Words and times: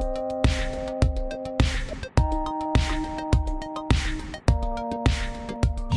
thank 0.00 0.18
you 0.18 0.27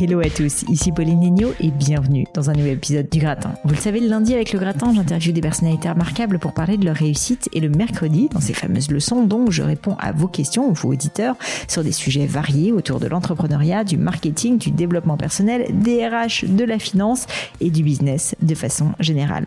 Hello 0.03 0.19
à 0.19 0.31
tous, 0.31 0.63
ici 0.67 0.91
Pauline 0.91 1.19
Nigno 1.19 1.53
et 1.59 1.69
bienvenue 1.69 2.25
dans 2.33 2.49
un 2.49 2.53
nouvel 2.53 2.73
épisode 2.73 3.07
du 3.07 3.19
Gratin. 3.19 3.53
Vous 3.63 3.75
le 3.75 3.79
savez, 3.79 3.99
le 3.99 4.07
lundi 4.07 4.33
avec 4.33 4.51
le 4.51 4.57
Gratin, 4.57 4.91
j'interviewe 4.95 5.31
des 5.31 5.41
personnalités 5.41 5.91
remarquables 5.91 6.39
pour 6.39 6.55
parler 6.55 6.77
de 6.77 6.85
leur 6.85 6.95
réussite 6.95 7.49
et 7.53 7.59
le 7.59 7.69
mercredi, 7.69 8.27
dans 8.33 8.41
ces 8.41 8.53
fameuses 8.53 8.89
leçons, 8.89 9.23
donc 9.23 9.51
je 9.51 9.61
réponds 9.61 9.95
à 9.99 10.11
vos 10.11 10.27
questions, 10.27 10.71
vos 10.71 10.89
auditeurs, 10.89 11.35
sur 11.67 11.83
des 11.83 11.91
sujets 11.91 12.25
variés 12.25 12.71
autour 12.71 12.99
de 12.99 13.05
l'entrepreneuriat, 13.05 13.83
du 13.83 13.97
marketing, 13.97 14.57
du 14.57 14.71
développement 14.71 15.17
personnel, 15.17 15.67
des 15.71 16.07
RH, 16.07 16.47
de 16.47 16.63
la 16.63 16.79
finance 16.79 17.27
et 17.59 17.69
du 17.69 17.83
business 17.83 18.33
de 18.41 18.55
façon 18.55 18.93
générale. 18.99 19.45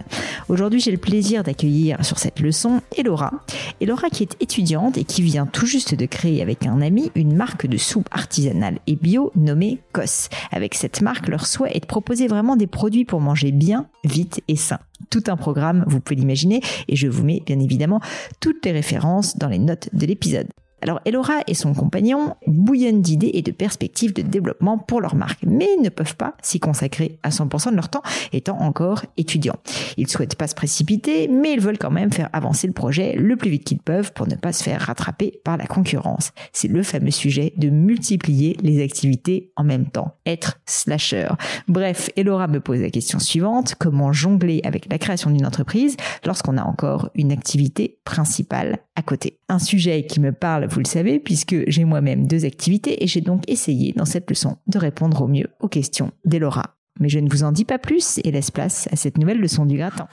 Aujourd'hui, 0.49 0.79
j'ai 0.79 0.93
le 0.93 0.99
plaisir 0.99 1.43
d'accueillir 1.43 2.05
sur 2.05 2.21
cette 2.21 2.39
leçon 2.39 2.81
Elora. 2.97 3.33
Elora 3.81 4.09
qui 4.09 4.23
est 4.23 4.37
étudiante 4.41 4.99
et 4.99 5.05
qui 5.05 5.23
vient 5.23 5.47
tout 5.47 5.67
juste 5.67 5.97
de 5.97 6.07
créer 6.07 6.43
avec 6.43 6.65
un 6.65 6.81
ami 6.81 7.11
une 7.17 7.35
marque 7.35 7.67
de 7.67 7.77
soupe 7.77 8.09
artisanale 8.13 8.79
et 8.87 8.95
bio 8.95 9.33
nommée 9.35 9.81
COS. 9.93 10.29
Avec 10.51 10.75
cette 10.75 11.01
marque, 11.01 11.29
leur 11.29 11.47
souhait 11.47 11.77
est 11.77 11.81
de 11.81 11.87
proposer 11.87 12.27
vraiment 12.27 12.57
des 12.57 12.67
produits 12.67 13.05
pour 13.05 13.21
manger 13.21 13.53
bien, 13.53 13.89
vite 14.05 14.43
et 14.49 14.57
sain. 14.57 14.79
Tout 15.11 15.25
un 15.27 15.37
programme, 15.37 15.85
vous 15.87 16.01
pouvez 16.01 16.17
l'imaginer, 16.17 16.61
et 16.89 16.97
je 16.97 17.09
vous 17.09 17.25
mets 17.25 17.43
bien 17.45 17.61
évidemment 17.61 18.01
toutes 18.41 18.65
les 18.65 18.73
références 18.73 19.37
dans 19.37 19.49
les 19.49 19.59
notes 19.59 19.89
de 19.93 20.07
l'épisode. 20.07 20.49
Alors 20.85 21.01
Elora 21.07 21.41
et 21.47 21.55
son 21.55 21.73
compagnon 21.73 22.37
bouillonnent 22.47 23.01
d'idées 23.01 23.31
et 23.33 23.41
de 23.41 23.53
perspectives 23.53 24.13
de 24.13 24.21
développement 24.21 24.77
pour 24.77 25.01
leur 25.01 25.15
marque, 25.15 25.43
mais 25.43 25.69
ne 25.83 25.89
peuvent 25.89 26.15
pas 26.15 26.35
s'y 26.43 26.61
consacrer 26.61 27.19
à 27.23 27.31
100% 27.31 27.71
de 27.71 27.77
leur 27.77 27.89
temps 27.89 28.03
étant 28.35 28.61
encore 28.61 29.03
étudiants. 29.17 29.57
Ils 29.97 30.09
souhaitent 30.09 30.37
pas 30.37 30.47
se 30.47 30.55
précipiter, 30.55 31.27
mais 31.27 31.55
ils 31.55 31.61
veulent 31.61 31.79
quand 31.79 31.91
même 31.91 32.13
faire 32.13 32.29
avancer 32.35 32.67
le 32.67 32.75
projet 32.75 33.15
le 33.17 33.35
plus 33.37 33.49
vite 33.49 33.65
qu'ils 33.65 33.79
peuvent 33.79 34.13
pour 34.13 34.29
ne 34.29 34.35
pas 34.35 34.53
se 34.53 34.63
faire 34.63 34.83
rattraper 34.83 35.41
par 35.43 35.57
la 35.57 35.67
concurrence. 35.67 36.33
C'est 36.53 36.69
le 36.69 36.83
fameux 36.83 37.11
sujet 37.11 37.55
de 37.57 37.71
multiplier 37.71 38.59
les 38.61 38.85
activités 38.85 39.53
en 39.57 39.65
même 39.65 39.87
temps, 39.87 40.17
être 40.27 40.61
slasher. 40.67 41.29
Bref, 41.67 42.11
Elora 42.15 42.47
me 42.47 42.61
pose 42.61 42.81
la 42.81 42.91
question 42.91 43.19
suivante, 43.19 43.75
comment 43.79 44.13
jongler 44.13 44.61
avec 44.65 44.93
la 44.93 44.99
création 44.99 45.31
d'une 45.31 45.47
entreprise 45.47 45.97
lorsqu'on 46.27 46.59
a 46.59 46.63
encore 46.63 47.09
une 47.15 47.33
activité 47.33 47.97
principale 48.05 48.81
à 48.97 49.03
côté 49.03 49.39
Un 49.49 49.59
sujet 49.59 50.07
qui 50.07 50.21
me 50.21 50.33
parle 50.33 50.67
vous 50.67 50.81
le 50.81 50.87
savez, 50.87 51.19
puisque 51.19 51.69
j'ai 51.69 51.85
moi-même 51.85 52.27
deux 52.27 52.45
activités 52.45 53.03
et 53.03 53.07
j'ai 53.07 53.21
donc 53.21 53.43
essayé 53.49 53.93
dans 53.93 54.05
cette 54.05 54.29
leçon 54.31 54.57
de 54.67 54.79
répondre 54.79 55.23
au 55.23 55.29
mieux 55.29 55.49
aux 55.61 55.69
questions 55.69 56.13
d'Elora. 56.25 56.77
Mais 57.01 57.09
je 57.09 57.19
ne 57.19 57.29
vous 57.29 57.43
en 57.43 57.53
dis 57.53 57.65
pas 57.65 57.79
plus 57.79 58.21
et 58.25 58.31
laisse 58.31 58.51
place 58.51 58.89
à 58.93 58.97
cette 58.97 59.19
nouvelle 59.19 59.41
leçon 59.41 59.67
du 59.67 59.77
gratin. 59.77 60.09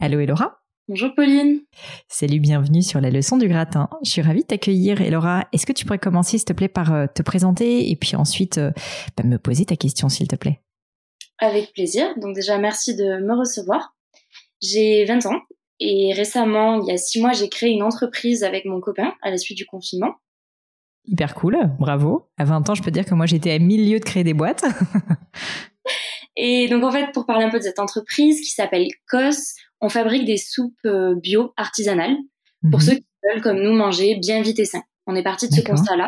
Allô 0.00 0.20
Elora? 0.20 0.62
Bonjour 0.88 1.14
Pauline. 1.14 1.60
Salut, 2.08 2.40
bienvenue 2.40 2.82
sur 2.82 3.00
la 3.00 3.10
leçon 3.10 3.36
du 3.36 3.48
gratin. 3.48 3.88
Je 4.04 4.10
suis 4.10 4.22
ravie 4.22 4.42
de 4.42 4.46
t'accueillir. 4.46 5.00
Elora, 5.00 5.46
est-ce 5.52 5.64
que 5.64 5.72
tu 5.72 5.84
pourrais 5.84 5.98
commencer 5.98 6.38
s'il 6.38 6.44
te 6.44 6.52
plaît 6.52 6.68
par 6.68 6.92
euh, 6.92 7.06
te 7.12 7.22
présenter 7.22 7.90
et 7.90 7.96
puis 7.96 8.16
ensuite 8.16 8.58
euh, 8.58 8.72
bah, 9.16 9.22
me 9.24 9.38
poser 9.38 9.64
ta 9.64 9.76
question 9.76 10.08
s'il 10.08 10.28
te 10.28 10.36
plaît? 10.36 10.60
Avec 11.38 11.72
plaisir. 11.72 12.06
Donc 12.18 12.34
déjà, 12.34 12.58
merci 12.58 12.96
de 12.96 13.24
me 13.24 13.38
recevoir. 13.38 13.96
J'ai 14.60 15.04
20 15.04 15.26
ans 15.26 15.40
et 15.82 16.12
récemment, 16.12 16.80
il 16.80 16.88
y 16.88 16.92
a 16.92 16.96
six 16.96 17.20
mois, 17.20 17.32
j'ai 17.32 17.48
créé 17.48 17.70
une 17.70 17.82
entreprise 17.82 18.44
avec 18.44 18.64
mon 18.64 18.80
copain 18.80 19.12
à 19.22 19.30
la 19.30 19.36
suite 19.36 19.58
du 19.58 19.66
confinement. 19.66 20.14
Hyper 21.04 21.34
cool, 21.34 21.58
bravo. 21.80 22.28
À 22.38 22.44
20 22.44 22.70
ans, 22.70 22.74
je 22.74 22.82
peux 22.82 22.92
dire 22.92 23.04
que 23.04 23.14
moi, 23.14 23.26
j'étais 23.26 23.50
à 23.50 23.58
mille 23.58 23.90
lieues 23.90 23.98
de 23.98 24.04
créer 24.04 24.22
des 24.22 24.34
boîtes. 24.34 24.64
et 26.36 26.68
donc, 26.68 26.84
en 26.84 26.92
fait, 26.92 27.10
pour 27.12 27.26
parler 27.26 27.44
un 27.44 27.50
peu 27.50 27.58
de 27.58 27.64
cette 27.64 27.80
entreprise 27.80 28.40
qui 28.40 28.50
s'appelle 28.50 28.86
COS, 29.10 29.56
on 29.80 29.88
fabrique 29.88 30.24
des 30.24 30.36
soupes 30.36 30.72
euh, 30.84 31.16
bio 31.16 31.52
artisanales 31.56 32.16
pour 32.70 32.78
mhm. 32.78 32.86
ceux 32.86 32.94
qui 32.94 33.06
veulent, 33.24 33.42
comme 33.42 33.60
nous, 33.60 33.72
manger 33.72 34.14
bien 34.14 34.40
vite 34.42 34.60
et 34.60 34.64
sain. 34.64 34.82
On 35.08 35.16
est 35.16 35.24
parti 35.24 35.48
de 35.48 35.54
ce 35.54 35.60
constat-là. 35.60 36.06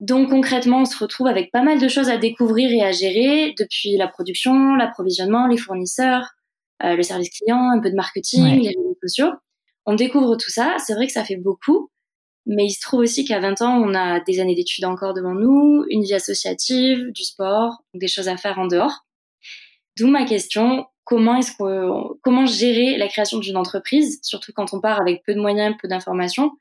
Donc 0.00 0.30
concrètement, 0.30 0.80
on 0.80 0.84
se 0.84 0.98
retrouve 0.98 1.28
avec 1.28 1.52
pas 1.52 1.62
mal 1.62 1.78
de 1.78 1.86
choses 1.86 2.08
à 2.08 2.16
découvrir 2.16 2.72
et 2.72 2.82
à 2.82 2.90
gérer, 2.90 3.54
depuis 3.56 3.96
la 3.96 4.08
production, 4.08 4.74
l'approvisionnement, 4.74 5.46
les 5.46 5.58
fournisseurs, 5.58 6.32
euh, 6.84 6.96
le 6.96 7.02
service 7.02 7.30
client, 7.30 7.70
un 7.70 7.80
peu 7.80 7.90
de 7.90 7.96
marketing, 7.96 8.60
les 8.60 8.68
réseaux 8.68 8.96
sociaux. 9.02 9.30
On 9.86 9.94
découvre 9.94 10.36
tout 10.36 10.50
ça. 10.50 10.76
C'est 10.84 10.94
vrai 10.94 11.06
que 11.06 11.12
ça 11.12 11.24
fait 11.24 11.36
beaucoup, 11.36 11.90
mais 12.46 12.66
il 12.66 12.70
se 12.72 12.80
trouve 12.80 13.00
aussi 13.00 13.24
qu'à 13.24 13.40
20 13.40 13.62
ans, 13.62 13.82
on 13.82 13.94
a 13.94 14.20
des 14.20 14.40
années 14.40 14.54
d'études 14.54 14.84
encore 14.84 15.14
devant 15.14 15.34
nous, 15.34 15.84
une 15.88 16.02
vie 16.02 16.14
associative, 16.14 17.10
du 17.12 17.24
sport, 17.24 17.82
des 17.94 18.08
choses 18.08 18.28
à 18.28 18.36
faire 18.36 18.58
en 18.58 18.66
dehors. 18.66 19.04
D'où 19.98 20.08
ma 20.08 20.24
question 20.24 20.86
comment 21.04 21.36
est-ce 21.36 21.52
que 21.52 22.14
comment 22.22 22.46
gérer 22.46 22.96
la 22.96 23.08
création 23.08 23.38
d'une 23.38 23.56
entreprise, 23.56 24.20
surtout 24.22 24.52
quand 24.54 24.72
on 24.72 24.80
part 24.80 25.00
avec 25.00 25.22
peu 25.24 25.34
de 25.34 25.40
moyens, 25.40 25.74
peu 25.80 25.88
d'informations, 25.88 26.52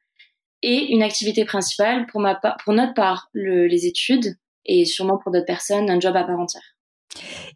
et 0.63 0.93
une 0.93 1.03
activité 1.03 1.45
principale 1.45 2.05
pour 2.07 2.21
ma 2.21 2.35
pour 2.35 2.73
notre 2.73 2.93
part 2.93 3.29
les 3.33 3.85
études 3.87 4.37
et 4.65 4.85
sûrement 4.85 5.17
pour 5.17 5.31
d'autres 5.31 5.45
personnes 5.45 5.89
un 5.89 5.99
job 5.99 6.15
à 6.15 6.23
part 6.23 6.39
entière? 6.39 6.70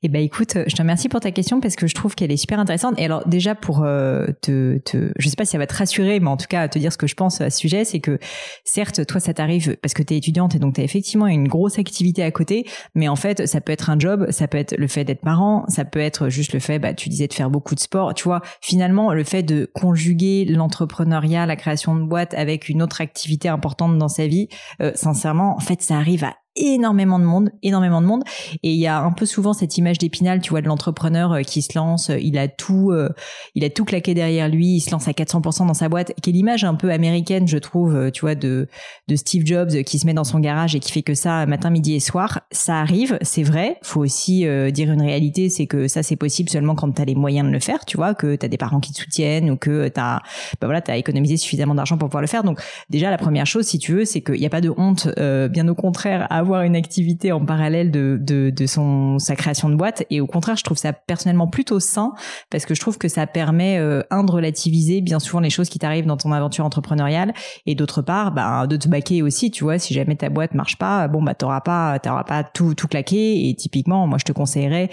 Eh 0.03 0.09
ben 0.09 0.21
écoute, 0.21 0.57
je 0.67 0.75
te 0.75 0.81
remercie 0.81 1.09
pour 1.09 1.19
ta 1.19 1.31
question 1.31 1.59
parce 1.59 1.75
que 1.75 1.87
je 1.87 1.95
trouve 1.95 2.15
qu'elle 2.15 2.31
est 2.31 2.37
super 2.37 2.59
intéressante. 2.59 2.95
Et 2.99 3.05
alors 3.05 3.27
déjà 3.27 3.55
pour 3.55 3.83
euh, 3.83 4.27
te, 4.41 4.77
te, 4.79 5.11
je 5.17 5.29
sais 5.29 5.35
pas 5.35 5.45
si 5.45 5.51
ça 5.51 5.57
va 5.57 5.67
te 5.67 5.73
rassurer, 5.73 6.19
mais 6.19 6.27
en 6.27 6.37
tout 6.37 6.47
cas 6.49 6.67
te 6.67 6.77
dire 6.77 6.91
ce 6.91 6.97
que 6.97 7.07
je 7.07 7.15
pense 7.15 7.41
à 7.41 7.49
ce 7.49 7.57
sujet, 7.57 7.85
c'est 7.85 7.99
que 7.99 8.19
certes 8.63 9.05
toi 9.05 9.19
ça 9.19 9.33
t'arrive 9.33 9.77
parce 9.81 9.93
que 9.93 10.03
tu 10.03 10.13
es 10.13 10.17
étudiante 10.17 10.55
et 10.55 10.59
donc 10.59 10.75
tu 10.75 10.81
as 10.81 10.83
effectivement 10.83 11.27
une 11.27 11.47
grosse 11.47 11.79
activité 11.79 12.23
à 12.23 12.31
côté, 12.31 12.67
mais 12.93 13.07
en 13.07 13.15
fait 13.15 13.47
ça 13.47 13.61
peut 13.61 13.71
être 13.71 13.89
un 13.89 13.97
job, 13.97 14.27
ça 14.29 14.47
peut 14.47 14.57
être 14.57 14.77
le 14.77 14.87
fait 14.87 15.03
d'être 15.03 15.21
parent, 15.21 15.65
ça 15.69 15.85
peut 15.85 15.99
être 15.99 16.29
juste 16.29 16.53
le 16.53 16.59
fait, 16.59 16.79
bah 16.79 16.93
tu 16.93 17.09
disais 17.09 17.27
de 17.27 17.33
faire 17.33 17.49
beaucoup 17.49 17.75
de 17.75 17.79
sport, 17.79 18.13
tu 18.13 18.25
vois. 18.25 18.41
Finalement 18.61 19.13
le 19.13 19.23
fait 19.23 19.43
de 19.43 19.69
conjuguer 19.73 20.45
l'entrepreneuriat, 20.45 21.45
la 21.45 21.55
création 21.55 21.95
de 21.95 22.03
boîte 22.03 22.33
avec 22.33 22.69
une 22.69 22.81
autre 22.81 23.01
activité 23.01 23.49
importante 23.49 23.97
dans 23.97 24.09
sa 24.09 24.27
vie, 24.27 24.49
euh, 24.81 24.91
sincèrement 24.95 25.55
en 25.55 25.59
fait 25.59 25.81
ça 25.81 25.95
arrive 25.95 26.23
à 26.23 26.35
énormément 26.55 27.19
de 27.19 27.25
monde, 27.25 27.51
énormément 27.63 28.01
de 28.01 28.07
monde. 28.07 28.23
Et 28.63 28.71
il 28.71 28.79
y 28.79 28.87
a 28.87 28.99
un 28.99 29.11
peu 29.11 29.25
souvent 29.25 29.53
cette 29.53 29.77
image 29.77 29.97
d'épinal, 29.97 30.41
tu 30.41 30.51
vois, 30.51 30.61
de 30.61 30.67
l'entrepreneur 30.67 31.33
euh, 31.33 31.41
qui 31.41 31.61
se 31.61 31.77
lance, 31.77 32.09
euh, 32.09 32.19
il 32.19 32.37
a 32.37 32.47
tout, 32.47 32.91
euh, 32.91 33.09
il 33.55 33.63
a 33.63 33.69
tout 33.69 33.85
claqué 33.85 34.13
derrière 34.13 34.47
lui, 34.47 34.75
il 34.75 34.81
se 34.81 34.91
lance 34.91 35.07
à 35.07 35.11
400% 35.11 35.67
dans 35.67 35.73
sa 35.73 35.89
boîte, 35.89 36.13
qui 36.21 36.29
est 36.29 36.33
l'image 36.33 36.63
un 36.63 36.75
peu 36.75 36.91
américaine, 36.91 37.47
je 37.47 37.57
trouve, 37.57 38.11
tu 38.11 38.21
vois, 38.21 38.35
de 38.35 38.67
de 39.07 39.15
Steve 39.15 39.45
Jobs 39.45 39.83
qui 39.83 39.99
se 39.99 40.05
met 40.05 40.13
dans 40.13 40.23
son 40.23 40.39
garage 40.39 40.75
et 40.75 40.79
qui 40.79 40.91
fait 40.91 41.01
que 41.01 41.13
ça 41.13 41.45
matin, 41.45 41.69
midi 41.69 41.95
et 41.95 41.99
soir. 41.99 42.41
Ça 42.51 42.79
arrive, 42.79 43.17
c'est 43.21 43.43
vrai. 43.43 43.77
Faut 43.83 44.01
aussi 44.01 44.45
dire 44.71 44.91
une 44.91 45.01
réalité, 45.01 45.49
c'est 45.49 45.67
que 45.67 45.87
ça 45.87 46.03
c'est 46.03 46.15
possible 46.15 46.49
seulement 46.49 46.75
quand 46.75 46.91
t'as 46.91 47.05
les 47.05 47.15
moyens 47.15 47.47
de 47.47 47.53
le 47.53 47.59
faire, 47.59 47.85
tu 47.85 47.97
vois, 47.97 48.15
que 48.15 48.35
t'as 48.35 48.47
des 48.47 48.57
parents 48.57 48.79
qui 48.79 48.93
te 48.93 48.99
soutiennent 48.99 49.49
ou 49.51 49.57
que 49.57 49.87
t'as, 49.89 50.17
bah 50.59 50.67
voilà, 50.67 50.81
t'as 50.81 50.97
économisé 50.97 51.37
suffisamment 51.37 51.75
d'argent 51.75 51.97
pour 51.97 52.09
pouvoir 52.09 52.21
le 52.21 52.27
faire. 52.27 52.43
Donc 52.43 52.61
déjà 52.89 53.09
la 53.09 53.17
première 53.17 53.45
chose, 53.45 53.65
si 53.65 53.79
tu 53.79 53.93
veux, 53.93 54.05
c'est 54.05 54.21
qu'il 54.21 54.39
n'y 54.39 54.45
a 54.45 54.49
pas 54.49 54.61
de 54.61 54.73
honte, 54.75 55.07
bien 55.49 55.67
au 55.67 55.75
contraire, 55.75 56.27
avoir 56.45 56.61
une 56.61 56.75
activité 56.75 57.31
en 57.31 57.43
parallèle 57.43 57.89
de, 57.91 58.17
de, 58.21 58.65
son 58.65 59.17
sa 59.19 59.35
création 59.35 59.67
de 59.69 59.75
boîte. 59.75 60.03
Et 60.09 60.21
au 60.21 60.27
contraire 60.27 60.55
je 60.55 60.63
trouve 60.63 60.77
ça 60.77 60.93
personnellement 60.93 61.47
plutôt 61.47 61.79
sain 61.79 62.13
parce 62.49 62.65
que 62.65 62.75
je 62.75 62.79
trouve 62.79 62.97
que 62.97 63.07
ça 63.07 63.25
permet 63.25 63.77
euh, 63.79 64.03
un 64.11 64.23
de 64.23 64.31
relativiser 64.31 65.01
bien 65.01 65.19
souvent 65.19 65.39
les 65.39 65.49
choses 65.49 65.69
qui 65.69 65.79
t'arrivent 65.79 66.05
dans 66.05 66.17
ton 66.17 66.31
aventure 66.31 66.65
entrepreneuriale 66.65 67.33
et 67.65 67.73
d'autre 67.73 68.01
part 68.01 68.31
bah, 68.31 68.67
de 68.67 68.77
te 68.77 68.87
baquer 68.87 69.21
aussi 69.21 69.49
tu 69.49 69.63
vois. 69.63 69.79
Si 69.79 69.93
jamais 69.93 70.15
ta 70.15 70.29
boîte 70.29 70.53
marche 70.53 70.77
pas 70.77 71.07
bon 71.07 71.21
bah 71.23 71.33
t'auras 71.33 71.61
pas 71.61 71.97
t'auras 71.99 72.23
pas 72.23 72.43
tout 72.43 72.75
tout 72.75 72.87
claqué. 72.87 73.49
Et 73.49 73.55
typiquement 73.55 74.05
moi 74.05 74.17
je 74.19 74.25
te 74.25 74.31
conseillerais 74.31 74.89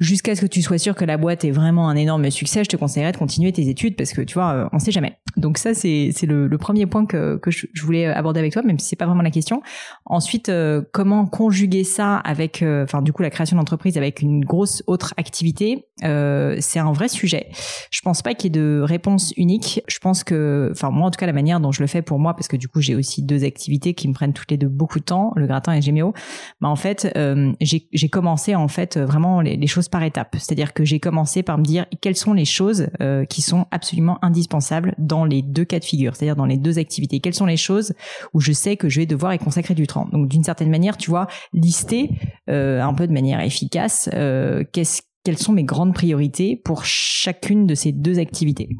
jusqu'à 0.00 0.34
ce 0.34 0.40
que 0.40 0.46
tu 0.46 0.62
sois 0.62 0.78
sûr 0.78 0.94
que 0.94 1.04
la 1.04 1.16
boîte 1.16 1.44
est 1.44 1.50
vraiment 1.50 1.88
un 1.88 1.96
énorme 1.96 2.30
succès 2.30 2.64
je 2.64 2.68
te 2.68 2.76
conseillerais 2.76 3.12
de 3.12 3.16
continuer 3.16 3.52
tes 3.52 3.68
études 3.68 3.96
parce 3.96 4.12
que 4.12 4.22
tu 4.22 4.34
vois 4.34 4.52
euh, 4.52 4.68
on 4.72 4.78
sait 4.78 4.92
jamais. 4.92 5.18
Donc 5.36 5.58
ça 5.58 5.74
c'est 5.74 6.10
c'est 6.14 6.26
le, 6.26 6.48
le, 6.48 6.58
premier 6.58 6.86
point 6.86 7.06
que 7.06 7.36
que 7.36 7.50
je, 7.50 7.66
voulais 7.82 8.06
aborder 8.06 8.40
avec 8.40 8.52
toi 8.52 8.62
même 8.62 8.78
si 8.78 8.88
c'est 8.88 8.96
pas 8.96 9.06
vraiment 9.06 9.22
la 9.22 9.30
question. 9.30 9.62
Ensuite 10.04 10.48
euh, 10.48 10.79
comment 10.80 11.26
conjuguer 11.26 11.84
ça 11.84 12.16
avec, 12.16 12.62
euh, 12.62 12.84
enfin 12.84 13.02
du 13.02 13.12
coup 13.12 13.22
la 13.22 13.30
création 13.30 13.56
d'entreprise 13.56 13.96
avec 13.96 14.22
une 14.22 14.44
grosse 14.44 14.82
autre 14.86 15.14
activité, 15.16 15.86
euh, 16.04 16.56
c'est 16.60 16.78
un 16.78 16.92
vrai 16.92 17.08
sujet. 17.08 17.48
Je 17.90 18.00
pense 18.00 18.22
pas 18.22 18.34
qu'il 18.34 18.54
y 18.54 18.58
ait 18.58 18.62
de 18.62 18.80
réponse 18.80 19.32
unique. 19.36 19.82
Je 19.88 19.98
pense 19.98 20.24
que, 20.24 20.70
enfin 20.72 20.90
moi 20.90 21.06
en 21.06 21.10
tout 21.10 21.18
cas 21.18 21.26
la 21.26 21.32
manière 21.32 21.60
dont 21.60 21.72
je 21.72 21.82
le 21.82 21.86
fais 21.86 22.02
pour 22.02 22.18
moi, 22.18 22.34
parce 22.34 22.48
que 22.48 22.56
du 22.56 22.68
coup 22.68 22.80
j'ai 22.80 22.94
aussi 22.94 23.22
deux 23.22 23.44
activités 23.44 23.94
qui 23.94 24.08
me 24.08 24.14
prennent 24.14 24.32
toutes 24.32 24.50
les 24.50 24.56
deux 24.56 24.68
beaucoup 24.68 24.98
de 24.98 25.04
temps, 25.04 25.32
le 25.36 25.46
gratin 25.46 25.72
et 25.72 25.82
Géméo. 25.82 26.12
Bah 26.60 26.68
en 26.68 26.76
fait 26.76 27.12
euh, 27.16 27.52
j'ai 27.60 28.08
commencé 28.08 28.54
en 28.54 28.68
fait 28.68 28.98
vraiment 28.98 29.40
les, 29.40 29.56
les 29.56 29.66
choses 29.66 29.88
par 29.88 30.02
étapes. 30.02 30.36
C'est-à-dire 30.38 30.72
que 30.72 30.84
j'ai 30.84 31.00
commencé 31.00 31.42
par 31.42 31.58
me 31.58 31.64
dire 31.64 31.86
quelles 32.00 32.16
sont 32.16 32.32
les 32.32 32.44
choses 32.44 32.88
qui 33.28 33.42
sont 33.42 33.66
absolument 33.70 34.18
indispensables 34.22 34.94
dans 34.98 35.24
les 35.24 35.42
deux 35.42 35.64
cas 35.64 35.78
de 35.78 35.84
figure, 35.84 36.16
c'est-à-dire 36.16 36.36
dans 36.36 36.46
les 36.46 36.56
deux 36.56 36.78
activités. 36.78 37.20
Quelles 37.20 37.34
sont 37.34 37.46
les 37.46 37.56
choses 37.56 37.94
où 38.34 38.40
je 38.40 38.52
sais 38.52 38.76
que 38.76 38.88
je 38.88 39.00
vais 39.00 39.06
devoir 39.06 39.34
y 39.34 39.38
consacrer 39.38 39.74
du 39.74 39.86
temps? 39.86 40.08
Donc 40.12 40.28
d'une 40.28 40.44
certaine 40.44 40.69
manière, 40.70 40.96
tu 40.96 41.10
vois, 41.10 41.26
lister 41.52 42.10
euh, 42.48 42.80
un 42.80 42.94
peu 42.94 43.06
de 43.06 43.12
manière 43.12 43.40
efficace 43.40 44.08
euh, 44.14 44.64
qu'est-ce 44.72 45.02
quelles 45.22 45.38
sont 45.38 45.52
mes 45.52 45.64
grandes 45.64 45.92
priorités 45.92 46.56
pour 46.56 46.84
chacune 46.84 47.66
de 47.66 47.74
ces 47.74 47.92
deux 47.92 48.18
activités. 48.18 48.70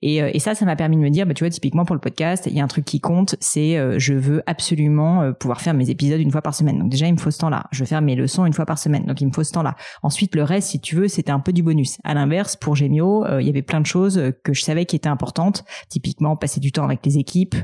Et, 0.00 0.22
euh, 0.22 0.30
et 0.32 0.38
ça, 0.38 0.54
ça 0.54 0.64
m'a 0.64 0.74
permis 0.74 0.96
de 0.96 1.02
me 1.02 1.10
dire, 1.10 1.26
bah, 1.26 1.34
tu 1.34 1.44
vois, 1.44 1.50
typiquement 1.50 1.84
pour 1.84 1.94
le 1.94 2.00
podcast, 2.00 2.46
il 2.46 2.56
y 2.56 2.60
a 2.60 2.64
un 2.64 2.68
truc 2.68 2.84
qui 2.86 3.00
compte, 3.00 3.36
c'est 3.40 3.76
euh, 3.76 3.98
je 3.98 4.14
veux 4.14 4.42
absolument 4.46 5.22
euh, 5.22 5.32
pouvoir 5.32 5.60
faire 5.60 5.74
mes 5.74 5.90
épisodes 5.90 6.20
une 6.20 6.30
fois 6.30 6.40
par 6.40 6.54
semaine. 6.54 6.78
Donc 6.78 6.88
déjà, 6.88 7.06
il 7.06 7.12
me 7.12 7.18
faut 7.18 7.30
ce 7.30 7.38
temps-là. 7.38 7.66
Je 7.72 7.80
veux 7.80 7.86
faire 7.86 8.00
mes 8.00 8.16
leçons 8.16 8.46
une 8.46 8.54
fois 8.54 8.64
par 8.64 8.78
semaine. 8.78 9.04
Donc 9.04 9.20
il 9.20 9.26
me 9.26 9.32
faut 9.32 9.44
ce 9.44 9.52
temps-là. 9.52 9.76
Ensuite, 10.02 10.34
le 10.34 10.44
reste, 10.44 10.68
si 10.68 10.80
tu 10.80 10.96
veux, 10.96 11.08
c'était 11.08 11.30
un 11.30 11.40
peu 11.40 11.52
du 11.52 11.62
bonus. 11.62 11.98
À 12.04 12.14
l'inverse, 12.14 12.56
pour 12.56 12.74
Gemio, 12.74 13.26
il 13.38 13.46
y 13.46 13.50
avait 13.50 13.62
plein 13.62 13.80
de 13.80 13.86
choses 13.86 14.20
que 14.42 14.54
je 14.54 14.62
savais 14.62 14.86
qui 14.86 14.96
étaient 14.96 15.08
importantes. 15.08 15.64
Typiquement, 15.88 16.36
passer 16.36 16.60
du 16.60 16.72
temps 16.72 16.84
avec 16.84 17.04
les 17.04 17.18
équipes, 17.18 17.56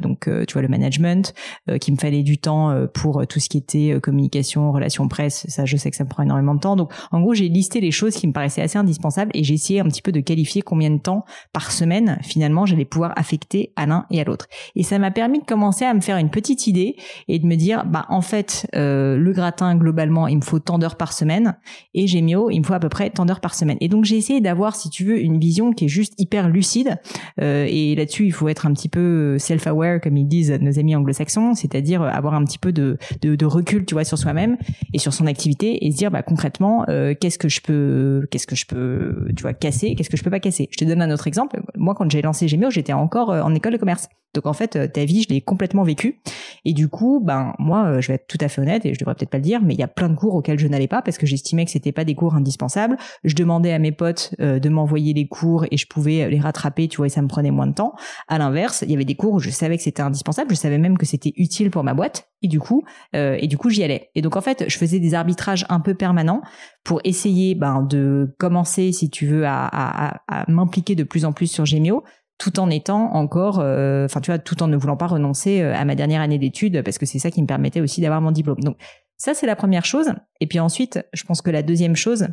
donc 0.00 0.28
tu 0.46 0.52
vois 0.52 0.62
le 0.62 0.68
management, 0.68 1.34
qu'il 1.80 1.94
me 1.94 1.98
fallait 1.98 2.22
du 2.22 2.38
temps 2.38 2.86
pour 2.92 3.26
tout 3.26 3.40
ce 3.40 3.48
qui 3.48 3.58
était 3.58 3.98
communication, 4.02 4.72
relations 4.72 5.08
presse. 5.08 5.46
Ça, 5.48 5.64
je 5.64 5.76
sais 5.76 5.90
que 5.90 5.96
ça 5.96 6.04
me 6.04 6.08
prend 6.08 6.22
énormément 6.22 6.54
de 6.54 6.60
temps. 6.60 6.76
Donc 6.76 6.92
en 7.10 7.20
gros, 7.20 7.34
j'ai 7.34 7.48
listé 7.48 7.67
les 7.74 7.90
choses 7.90 8.14
qui 8.14 8.26
me 8.26 8.32
paraissaient 8.32 8.62
assez 8.62 8.78
indispensables 8.78 9.30
et 9.34 9.44
j'ai 9.44 9.54
essayé 9.54 9.80
un 9.80 9.84
petit 9.84 10.02
peu 10.02 10.12
de 10.12 10.20
qualifier 10.20 10.62
combien 10.62 10.90
de 10.90 10.98
temps 10.98 11.24
par 11.52 11.70
semaine 11.70 12.18
finalement 12.22 12.66
j'allais 12.66 12.84
pouvoir 12.84 13.12
affecter 13.16 13.72
à 13.76 13.86
l'un 13.86 14.06
et 14.10 14.20
à 14.20 14.24
l'autre. 14.24 14.46
Et 14.74 14.82
ça 14.82 14.98
m'a 14.98 15.10
permis 15.10 15.40
de 15.40 15.44
commencer 15.44 15.84
à 15.84 15.94
me 15.94 16.00
faire 16.00 16.16
une 16.16 16.30
petite 16.30 16.66
idée 16.66 16.96
et 17.28 17.38
de 17.38 17.46
me 17.46 17.56
dire 17.56 17.84
bah 17.86 18.06
en 18.08 18.22
fait 18.22 18.68
euh, 18.74 19.16
le 19.16 19.32
gratin 19.32 19.76
globalement 19.76 20.28
il 20.28 20.36
me 20.36 20.42
faut 20.42 20.58
tant 20.58 20.78
d'heures 20.78 20.96
par 20.96 21.12
semaine 21.12 21.56
et 21.94 22.06
Gemio 22.06 22.50
il 22.50 22.60
me 22.60 22.64
faut 22.64 22.74
à 22.74 22.80
peu 22.80 22.88
près 22.88 23.10
tant 23.10 23.26
d'heures 23.26 23.40
par 23.40 23.54
semaine. 23.54 23.76
Et 23.80 23.88
donc 23.88 24.04
j'ai 24.04 24.16
essayé 24.16 24.40
d'avoir 24.40 24.76
si 24.76 24.90
tu 24.90 25.04
veux 25.04 25.20
une 25.20 25.38
vision 25.38 25.72
qui 25.72 25.86
est 25.86 25.88
juste 25.88 26.14
hyper 26.18 26.48
lucide 26.48 26.96
euh, 27.40 27.66
et 27.68 27.94
là-dessus 27.94 28.26
il 28.26 28.32
faut 28.32 28.48
être 28.48 28.66
un 28.66 28.72
petit 28.72 28.88
peu 28.88 29.38
self-aware 29.38 30.00
comme 30.00 30.16
ils 30.16 30.26
disent 30.26 30.52
nos 30.60 30.78
amis 30.78 30.96
anglo-saxons, 30.96 31.54
c'est-à-dire 31.54 32.02
avoir 32.02 32.34
un 32.34 32.44
petit 32.44 32.58
peu 32.58 32.72
de, 32.72 32.98
de, 33.22 33.46
recul 33.46 33.84
tu 33.86 33.94
vois 33.94 34.04
sur 34.04 34.18
soi-même 34.18 34.56
et 34.92 34.98
sur 34.98 35.12
son 35.12 35.26
activité 35.26 35.86
et 35.86 35.90
se 35.90 35.96
dire 35.96 36.10
bah 36.10 36.22
concrètement 36.22 36.84
euh, 36.88 37.14
qu'est-ce 37.18 37.38
que 37.38 37.48
je 37.48 37.57
peux 37.62 38.26
qu'est-ce 38.30 38.46
que 38.46 38.56
je 38.56 38.66
peux 38.66 39.28
tu 39.36 39.42
vois 39.42 39.54
casser 39.54 39.94
qu'est-ce 39.94 40.10
que 40.10 40.16
je 40.16 40.22
peux 40.22 40.30
pas 40.30 40.40
casser 40.40 40.68
je 40.70 40.76
te 40.76 40.84
donne 40.84 41.02
un 41.02 41.10
autre 41.10 41.26
exemple 41.26 41.60
moi 41.76 41.94
quand 41.94 42.10
j'ai 42.10 42.22
lancé 42.22 42.48
Gemio 42.48 42.70
j'étais 42.70 42.92
encore 42.92 43.30
euh, 43.30 43.42
en 43.42 43.54
école 43.54 43.72
de 43.72 43.78
commerce 43.78 44.08
donc 44.34 44.46
en 44.46 44.52
fait, 44.52 44.76
euh, 44.76 44.86
ta 44.86 45.04
vie, 45.04 45.22
je 45.22 45.28
l'ai 45.30 45.40
complètement 45.40 45.82
vécue. 45.82 46.20
Et 46.64 46.72
du 46.72 46.88
coup, 46.88 47.20
ben 47.24 47.54
moi, 47.58 47.86
euh, 47.86 48.00
je 48.00 48.08
vais 48.08 48.14
être 48.14 48.26
tout 48.26 48.38
à 48.40 48.48
fait 48.48 48.60
honnête 48.60 48.84
et 48.84 48.92
je 48.92 48.98
devrais 48.98 49.14
peut-être 49.14 49.30
pas 49.30 49.38
le 49.38 49.42
dire, 49.42 49.60
mais 49.62 49.74
il 49.74 49.80
y 49.80 49.82
a 49.82 49.88
plein 49.88 50.08
de 50.08 50.14
cours 50.14 50.34
auxquels 50.34 50.58
je 50.58 50.68
n'allais 50.68 50.86
pas 50.86 51.02
parce 51.02 51.16
que 51.16 51.26
j'estimais 51.26 51.64
que 51.64 51.70
c'était 51.70 51.92
pas 51.92 52.04
des 52.04 52.14
cours 52.14 52.34
indispensables. 52.34 52.96
Je 53.24 53.34
demandais 53.34 53.72
à 53.72 53.78
mes 53.78 53.92
potes 53.92 54.34
de 54.38 54.68
m'envoyer 54.68 55.14
les 55.14 55.26
cours 55.26 55.64
et 55.70 55.76
je 55.76 55.86
pouvais 55.86 56.28
les 56.28 56.40
rattraper, 56.40 56.88
tu 56.88 56.98
vois, 56.98 57.06
et 57.06 57.10
ça 57.10 57.22
me 57.22 57.28
prenait 57.28 57.50
moins 57.50 57.66
de 57.66 57.74
temps. 57.74 57.94
À 58.28 58.38
l'inverse, 58.38 58.84
il 58.86 58.90
y 58.90 58.94
avait 58.94 59.04
des 59.04 59.14
cours 59.14 59.34
où 59.34 59.38
je 59.38 59.50
savais 59.50 59.76
que 59.76 59.82
c'était 59.82 60.02
indispensable, 60.02 60.50
je 60.50 60.56
savais 60.56 60.78
même 60.78 60.98
que 60.98 61.06
c'était 61.06 61.32
utile 61.36 61.70
pour 61.70 61.84
ma 61.84 61.94
boîte 61.94 62.28
et 62.42 62.48
du 62.48 62.60
coup, 62.60 62.84
et 63.14 63.46
du 63.46 63.56
coup, 63.56 63.70
j'y 63.70 63.82
allais. 63.82 64.10
Et 64.14 64.22
donc 64.22 64.36
en 64.36 64.40
fait, 64.40 64.64
je 64.68 64.78
faisais 64.78 65.00
des 65.00 65.14
arbitrages 65.14 65.64
un 65.68 65.80
peu 65.80 65.94
permanents 65.94 66.42
pour 66.84 67.00
essayer 67.04 67.47
ben, 67.54 67.82
de 67.82 68.34
commencer, 68.38 68.92
si 68.92 69.10
tu 69.10 69.26
veux, 69.26 69.44
à, 69.46 70.20
m'impliquer 70.48 70.94
de 70.94 71.04
plus 71.04 71.24
en 71.24 71.32
plus 71.32 71.46
sur 71.46 71.66
Gemio, 71.66 72.04
tout 72.38 72.60
en 72.60 72.70
étant 72.70 73.14
encore, 73.14 73.58
euh, 73.60 74.04
enfin 74.04 74.20
tu 74.20 74.30
vois, 74.30 74.38
tout 74.38 74.62
en 74.62 74.68
ne 74.68 74.76
voulant 74.76 74.96
pas 74.96 75.08
renoncer 75.08 75.60
euh, 75.60 75.74
à 75.74 75.84
ma 75.84 75.96
dernière 75.96 76.20
année 76.20 76.38
d'études 76.38 76.82
parce 76.84 76.96
que 76.96 77.04
c'est 77.04 77.18
ça 77.18 77.30
qui 77.32 77.42
me 77.42 77.48
permettait 77.48 77.80
aussi 77.80 78.00
d'avoir 78.00 78.20
mon 78.20 78.30
diplôme. 78.30 78.60
Donc 78.60 78.76
ça 79.16 79.34
c'est 79.34 79.46
la 79.46 79.56
première 79.56 79.84
chose. 79.84 80.12
Et 80.40 80.46
puis 80.46 80.60
ensuite, 80.60 81.00
je 81.12 81.24
pense 81.24 81.42
que 81.42 81.50
la 81.50 81.62
deuxième 81.62 81.96
chose, 81.96 82.28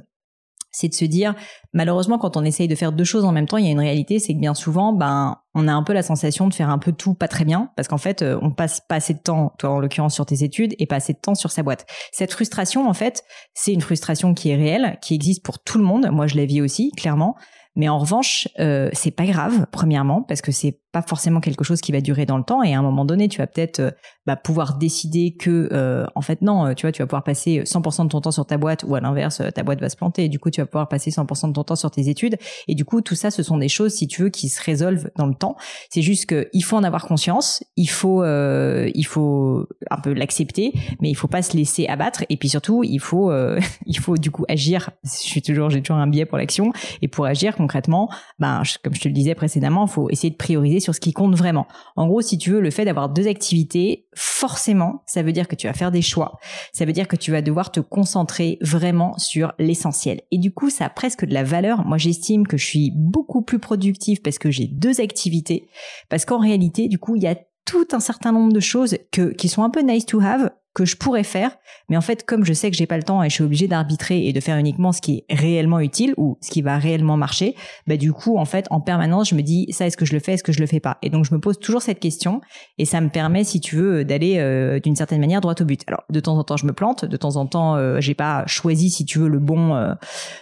c'est 0.75 0.89
de 0.89 0.93
se 0.93 1.05
dire, 1.05 1.35
malheureusement, 1.71 2.17
quand 2.17 2.35
on 2.35 2.43
essaye 2.43 2.67
de 2.67 2.75
faire 2.75 2.91
deux 2.91 3.05
choses 3.05 3.23
en 3.23 3.31
même 3.31 3.47
temps, 3.47 3.55
il 3.55 3.65
y 3.65 3.69
a 3.69 3.71
une 3.71 3.79
réalité, 3.79 4.19
c'est 4.19 4.33
que 4.33 4.39
bien 4.39 4.53
souvent, 4.53 4.91
ben, 4.91 5.37
on 5.53 5.69
a 5.69 5.73
un 5.73 5.83
peu 5.83 5.93
la 5.93 6.03
sensation 6.03 6.49
de 6.49 6.53
faire 6.53 6.69
un 6.69 6.79
peu 6.79 6.91
tout 6.91 7.13
pas 7.13 7.29
très 7.29 7.45
bien, 7.45 7.71
parce 7.77 7.87
qu'en 7.87 7.97
fait, 7.97 8.21
euh, 8.21 8.37
on 8.41 8.51
passe 8.51 8.81
pas 8.81 8.95
assez 8.95 9.13
de 9.13 9.19
temps, 9.19 9.53
toi 9.57 9.69
en 9.69 9.79
l'occurrence 9.79 10.13
sur 10.13 10.25
tes 10.25 10.43
études, 10.43 10.75
et 10.77 10.85
pas 10.85 10.97
assez 10.97 11.13
de 11.13 11.19
temps 11.19 11.33
sur 11.33 11.49
sa 11.49 11.63
boîte. 11.63 11.85
Cette 12.11 12.33
frustration, 12.33 12.89
en 12.89 12.93
fait, 12.93 13.23
c'est 13.53 13.71
une 13.71 13.81
frustration 13.81 14.33
qui 14.33 14.49
est 14.49 14.55
réelle, 14.55 14.97
qui 15.01 15.15
existe 15.15 15.43
pour 15.45 15.59
tout 15.59 15.77
le 15.77 15.85
monde. 15.85 16.09
Moi, 16.11 16.27
je 16.27 16.35
la 16.35 16.45
vis 16.45 16.61
aussi, 16.61 16.91
clairement. 16.91 17.35
Mais 17.75 17.89
en 17.89 17.99
revanche, 17.99 18.47
euh, 18.59 18.89
c'est 18.93 19.11
pas 19.11 19.25
grave, 19.25 19.65
premièrement, 19.71 20.21
parce 20.21 20.41
que 20.41 20.51
c'est 20.51 20.79
pas 20.91 21.01
forcément 21.01 21.41
quelque 21.41 21.65
chose 21.65 21.81
qui 21.81 21.91
va 21.91 21.99
durer 21.99 22.25
dans 22.25 22.37
le 22.37 22.43
temps. 22.43 22.63
Et 22.63 22.73
à 22.73 22.79
un 22.79 22.81
moment 22.81 23.03
donné, 23.03 23.27
tu 23.27 23.39
vas 23.39 23.47
peut-être 23.47 23.79
euh, 23.81 23.91
bah, 24.25 24.37
pouvoir 24.37 24.77
décider 24.77 25.35
que, 25.35 25.67
euh, 25.73 26.05
en 26.15 26.21
fait, 26.21 26.41
non, 26.41 26.73
tu 26.73 26.83
vois, 26.83 26.93
tu 26.93 27.01
vas 27.01 27.05
pouvoir 27.05 27.23
passer 27.23 27.63
100% 27.65 28.05
de 28.05 28.09
ton 28.09 28.21
temps 28.21 28.31
sur 28.31 28.45
ta 28.45 28.57
boîte, 28.57 28.85
ou 28.87 28.95
à 28.95 29.01
l'inverse, 29.01 29.41
ta 29.53 29.63
boîte 29.63 29.81
va 29.81 29.89
se 29.89 29.97
planter. 29.97 30.25
Et 30.25 30.29
du 30.29 30.39
coup, 30.39 30.49
tu 30.49 30.61
vas 30.61 30.67
pouvoir 30.67 30.87
passer 30.87 31.11
100% 31.11 31.49
de 31.49 31.53
ton 31.53 31.63
temps 31.63 31.75
sur 31.75 31.91
tes 31.91 32.07
études. 32.07 32.37
Et 32.67 32.75
du 32.75 32.85
coup, 32.85 33.01
tout 33.01 33.15
ça, 33.15 33.29
ce 33.29 33.43
sont 33.43 33.57
des 33.57 33.67
choses, 33.67 33.93
si 33.93 34.07
tu 34.07 34.23
veux, 34.23 34.29
qui 34.29 34.47
se 34.47 34.63
résolvent 34.63 35.09
dans 35.17 35.25
le 35.25 35.35
temps. 35.35 35.57
C'est 35.89 36.01
juste 36.01 36.27
qu'il 36.27 36.63
faut 36.63 36.77
en 36.77 36.83
avoir 36.83 37.05
conscience. 37.05 37.63
Il 37.75 37.89
faut, 37.89 38.23
euh, 38.23 38.89
il 38.95 39.05
faut 39.05 39.67
un 39.91 39.99
peu 39.99 40.13
l'accepter, 40.13 40.73
mais 41.01 41.09
il 41.09 41.15
faut 41.15 41.27
pas 41.27 41.41
se 41.41 41.57
laisser 41.57 41.87
abattre. 41.87 42.23
Et 42.29 42.37
puis 42.37 42.49
surtout, 42.49 42.83
il 42.83 42.99
faut, 42.99 43.31
euh, 43.31 43.59
il 43.85 43.99
faut 43.99 44.15
du 44.15 44.31
coup 44.31 44.45
agir. 44.47 44.91
Je 45.03 45.09
suis 45.09 45.41
toujours, 45.41 45.69
j'ai 45.69 45.81
toujours 45.81 46.01
un 46.01 46.07
biais 46.07 46.25
pour 46.25 46.37
l'action. 46.37 46.71
Et 47.01 47.07
pour 47.07 47.25
agir 47.25 47.55
concrètement, 47.65 48.09
ben, 48.37 48.61
comme 48.83 48.93
je 48.93 49.01
te 49.01 49.07
le 49.07 49.13
disais 49.15 49.33
précédemment, 49.33 49.87
il 49.87 49.91
faut 49.91 50.07
essayer 50.11 50.29
de 50.29 50.35
prioriser 50.35 50.79
sur 50.79 50.93
ce 50.93 50.99
qui 50.99 51.13
compte 51.13 51.35
vraiment. 51.35 51.65
En 51.95 52.05
gros, 52.05 52.21
si 52.21 52.37
tu 52.37 52.51
veux, 52.51 52.61
le 52.61 52.69
fait 52.69 52.85
d'avoir 52.85 53.09
deux 53.09 53.27
activités, 53.27 54.07
forcément, 54.13 55.01
ça 55.07 55.23
veut 55.23 55.31
dire 55.31 55.47
que 55.47 55.55
tu 55.55 55.65
vas 55.65 55.73
faire 55.73 55.91
des 55.91 56.03
choix. 56.03 56.37
Ça 56.73 56.85
veut 56.85 56.93
dire 56.93 57.07
que 57.07 57.15
tu 57.15 57.31
vas 57.31 57.41
devoir 57.41 57.71
te 57.71 57.79
concentrer 57.79 58.59
vraiment 58.61 59.17
sur 59.17 59.53
l'essentiel. 59.57 60.21
Et 60.29 60.37
du 60.37 60.53
coup, 60.53 60.69
ça 60.69 60.85
a 60.85 60.89
presque 60.89 61.25
de 61.25 61.33
la 61.33 61.43
valeur. 61.43 61.83
Moi, 61.85 61.97
j'estime 61.97 62.45
que 62.45 62.55
je 62.55 62.65
suis 62.65 62.91
beaucoup 62.95 63.41
plus 63.41 63.57
productive 63.57 64.21
parce 64.21 64.37
que 64.37 64.51
j'ai 64.51 64.67
deux 64.67 65.01
activités. 65.01 65.67
Parce 66.07 66.23
qu'en 66.25 66.39
réalité, 66.39 66.87
du 66.87 66.99
coup, 66.99 67.15
il 67.15 67.23
y 67.23 67.27
a 67.27 67.35
tout 67.65 67.87
un 67.93 67.99
certain 67.99 68.31
nombre 68.31 68.53
de 68.53 68.59
choses 68.59 68.95
qui 69.11 69.49
sont 69.49 69.63
un 69.63 69.71
peu 69.71 69.81
nice 69.81 70.05
to 70.05 70.21
have, 70.21 70.51
que 70.75 70.83
je 70.83 70.97
pourrais 70.97 71.23
faire, 71.23 71.57
mais 71.89 71.95
en 71.95 72.01
fait, 72.01 72.25
comme 72.25 72.43
je 72.43 72.51
sais 72.51 72.69
que 72.69 72.75
j'ai 72.75 72.85
pas 72.85 72.97
le 72.97 73.03
temps 73.03 73.23
et 73.23 73.29
je 73.29 73.33
suis 73.33 73.43
obligée 73.43 73.67
d'arbitrer 73.67 74.27
et 74.27 74.33
de 74.33 74.39
faire 74.41 74.57
uniquement 74.57 74.91
ce 74.91 74.99
qui 74.99 75.23
est 75.29 75.33
réellement 75.33 75.79
utile 75.79 76.13
ou 76.17 76.37
ce 76.41 76.51
qui 76.51 76.61
va 76.61 76.77
réellement 76.77 77.15
marcher, 77.15 77.55
bah 77.87 77.95
du 77.95 78.11
coup, 78.11 78.37
en 78.37 78.43
fait, 78.43 78.67
en 78.71 78.81
permanence, 78.81 79.29
je 79.29 79.35
me 79.35 79.41
dis 79.41 79.67
ça, 79.71 79.87
est-ce 79.87 79.95
que 79.95 80.05
je 80.05 80.13
le 80.13 80.19
fais, 80.19 80.33
est-ce 80.33 80.43
que 80.43 80.51
je 80.51 80.59
le 80.59 80.67
fais 80.67 80.81
pas? 80.81 80.97
Et 81.01 81.09
donc, 81.09 81.23
je 81.23 81.33
me 81.33 81.39
pose 81.39 81.57
toujours 81.59 81.81
cette 81.81 82.01
question 82.01 82.41
et 82.77 82.83
ça 82.83 82.99
me 82.99 83.09
permet, 83.09 83.45
si 83.45 83.61
tu 83.61 83.77
veux, 83.77 84.03
d'aller 84.03 84.35
euh, 84.37 84.81
d'une 84.81 84.97
certaine 84.97 85.21
manière 85.21 85.39
droit 85.39 85.55
au 85.59 85.65
but. 85.65 85.81
Alors, 85.87 86.03
de 86.09 86.19
temps 86.19 86.37
en 86.37 86.43
temps, 86.43 86.57
je 86.57 86.65
me 86.65 86.73
plante, 86.73 87.05
de 87.05 87.17
temps 87.17 87.37
en 87.37 87.45
temps, 87.45 87.77
euh, 87.77 88.01
j'ai 88.01 88.13
pas 88.13 88.43
choisi, 88.45 88.89
si 88.89 89.05
tu 89.05 89.19
veux, 89.19 89.29
le 89.29 89.39
bon, 89.39 89.75
euh, 89.75 89.93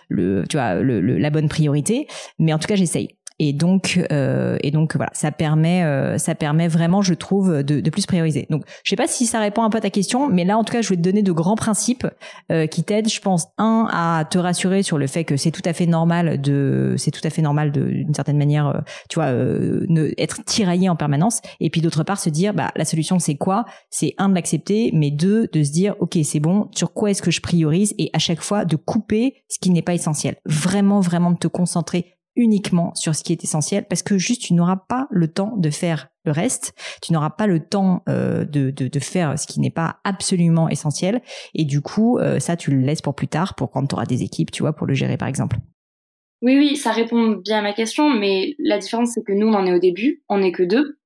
le, 0.10 0.46
tu 0.50 0.58
vois, 0.58 0.76
le, 0.76 1.00
la 1.00 1.30
bonne 1.30 1.48
priorité, 1.48 2.08
mais 2.40 2.54
en 2.54 2.58
tout 2.58 2.68
cas, 2.68 2.76
j'essaye 2.76 3.10
et 3.40 3.54
donc 3.54 4.00
euh, 4.12 4.58
et 4.62 4.72
donc 4.72 4.96
voilà 4.96 5.12
ça 5.14 5.32
permet 5.32 5.84
euh, 5.84 6.18
ça 6.18 6.36
permet 6.36 6.68
vraiment 6.68 7.02
je 7.02 7.14
trouve 7.14 7.64
de, 7.64 7.80
de, 7.80 7.90
plus 7.90 8.06
prioriser. 8.06 8.48
Donc 8.50 8.64
je 8.84 8.90
sais 8.90 8.96
pas 8.96 9.08
si 9.08 9.26
ça 9.26 9.40
répond 9.40 9.64
un 9.64 9.70
peu 9.70 9.78
à 9.78 9.82
ta 9.82 9.90
question 9.90 10.28
mais 10.30 10.46
là 10.46 10.58
en 10.58 10.64
tout 10.64 10.74
cas 10.74 10.82
je 10.82 10.90
vais 10.90 10.96
te 10.96 11.02
donner 11.02 11.24
de 11.24 11.32
grands 11.32 11.56
principes 11.56 12.08
euh, 12.52 12.68
qui 12.68 12.84
t'aident 12.84 13.10
je 13.10 13.20
pense 13.20 13.48
un 13.58 13.88
à 13.92 14.26
te 14.26 14.38
rassurer 14.38 14.84
sur 14.84 14.98
le 14.98 15.08
fait 15.08 15.24
que 15.24 15.38
c'est 15.38 15.52
tout 15.52 15.62
à 15.66 15.74
fait 15.74 15.86
normal 15.86 16.42
de 16.42 16.96
c'est 16.98 17.12
tout 17.12 17.22
à 17.24 17.30
fait 17.30 17.42
normal 17.42 17.72
d'une 17.72 18.14
certaine 18.14 18.38
manière 18.38 18.68
euh, 18.68 18.80
tu 19.10 19.16
vois 19.16 19.30
euh, 19.30 19.86
ne, 19.90 20.12
être 20.18 20.44
tiraillé 20.46 20.90
en 20.90 20.96
permanence. 20.96 21.42
Et 21.60 21.70
puis 21.70 21.82
d'autre 21.82 22.04
part 22.04 22.20
se 22.20 22.30
dire 22.30 22.54
bah 22.54 22.72
la 22.76 22.86
solution 22.86 23.20
c'est 23.20 23.36
quoi? 23.36 23.66
C'est 23.90 24.14
un 24.18 24.30
de 24.30 24.36
l'accepter 24.36 24.92
mais 24.94 25.12
deux 25.12 25.48
de 25.52 25.64
se 25.64 25.72
dire 25.72 25.96
ok 26.00 26.18
c'est 26.24 26.40
bon 26.40 26.70
sur 26.72 26.94
quoi 26.94 27.12
est-ce 27.12 27.22
que 27.22 27.32
je 27.32 27.42
priorise? 27.42 27.94
Et 27.98 28.10
à 28.14 28.20
chaque 28.20 28.42
fois 28.42 28.66
de 28.66 28.76
couper 28.76 29.36
ce 29.50 29.60
qui 29.60 29.70
n'est 29.70 29.82
pas 29.82 29.94
essentiel. 29.94 30.36
Vraiment 30.46 31.00
vraiment 31.00 31.32
de 31.32 31.38
te 31.38 31.48
concentrer 31.48 32.13
uniquement 32.36 32.94
sur 32.96 33.16
ce 33.16 33.24
qui 33.24 33.32
est 33.32 33.44
essentiel 33.44 33.86
parce 33.88 34.02
que 34.02 34.18
juste 34.18 34.42
tu 34.42 34.54
n'auras 34.54 34.78
pas 34.78 35.08
le 35.12 35.28
temps 35.28 35.56
de 35.58 35.70
faire 35.70 36.10
le 36.26 36.32
reste, 36.32 36.74
tu 37.02 37.14
n'auras 37.14 37.30
pas 37.30 37.48
le 37.48 37.60
temps 37.60 38.02
euh, 38.08 38.46
de, 38.46 38.72
de, 38.72 38.88
de, 38.88 39.00
faire 39.00 39.38
ce 39.38 39.46
qui 39.46 39.60
n'est 39.60 39.70
pas 39.70 39.98
absolument 40.04 40.70
essentiel 40.70 41.22
et 41.54 41.66
du 41.66 41.82
coup 41.82 42.18
euh, 42.18 42.40
ça 42.40 42.56
tu 42.56 42.72
le 42.72 42.80
laisses 42.80 43.02
pour 43.02 43.14
plus 43.14 43.28
tard 43.28 43.56
pour 43.56 43.72
quand 43.72 43.86
tu 43.86 43.96
auras 43.96 44.06
des 44.06 44.24
équipes, 44.24 44.52
tu 44.52 44.64
vois, 44.64 44.74
pour 44.74 44.88
le 44.88 44.94
gérer 44.94 45.18
par 45.18 45.28
exemple. 45.28 45.58
Oui, 46.42 46.58
oui, 46.58 46.76
ça 46.76 46.92
répond 46.92 47.38
bien 47.44 47.60
à 47.60 47.62
ma 47.62 47.74
question, 47.74 48.10
mais 48.10 48.56
la 48.60 48.78
différence 48.78 49.12
c'est 49.14 49.24
que 49.24 49.34
nous 49.34 49.48
on 49.48 49.54
en 49.54 49.66
est 49.66 49.74
au 49.74 49.80
début, 49.80 50.24
on 50.30 50.40
n'est 50.40 50.52
que 50.52 50.64
deux 50.64 51.00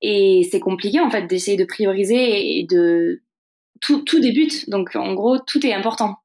et 0.00 0.46
c'est 0.50 0.60
compliqué 0.60 1.00
en 1.00 1.10
fait 1.10 1.26
d'essayer 1.26 1.56
de 1.56 1.64
prioriser 1.64 2.58
et 2.58 2.66
de 2.66 3.22
tout, 3.80 4.02
tout 4.02 4.20
débute, 4.20 4.70
donc 4.70 4.94
en 4.94 5.14
gros 5.14 5.38
tout 5.38 5.64
est 5.66 5.74
important. 5.74 6.16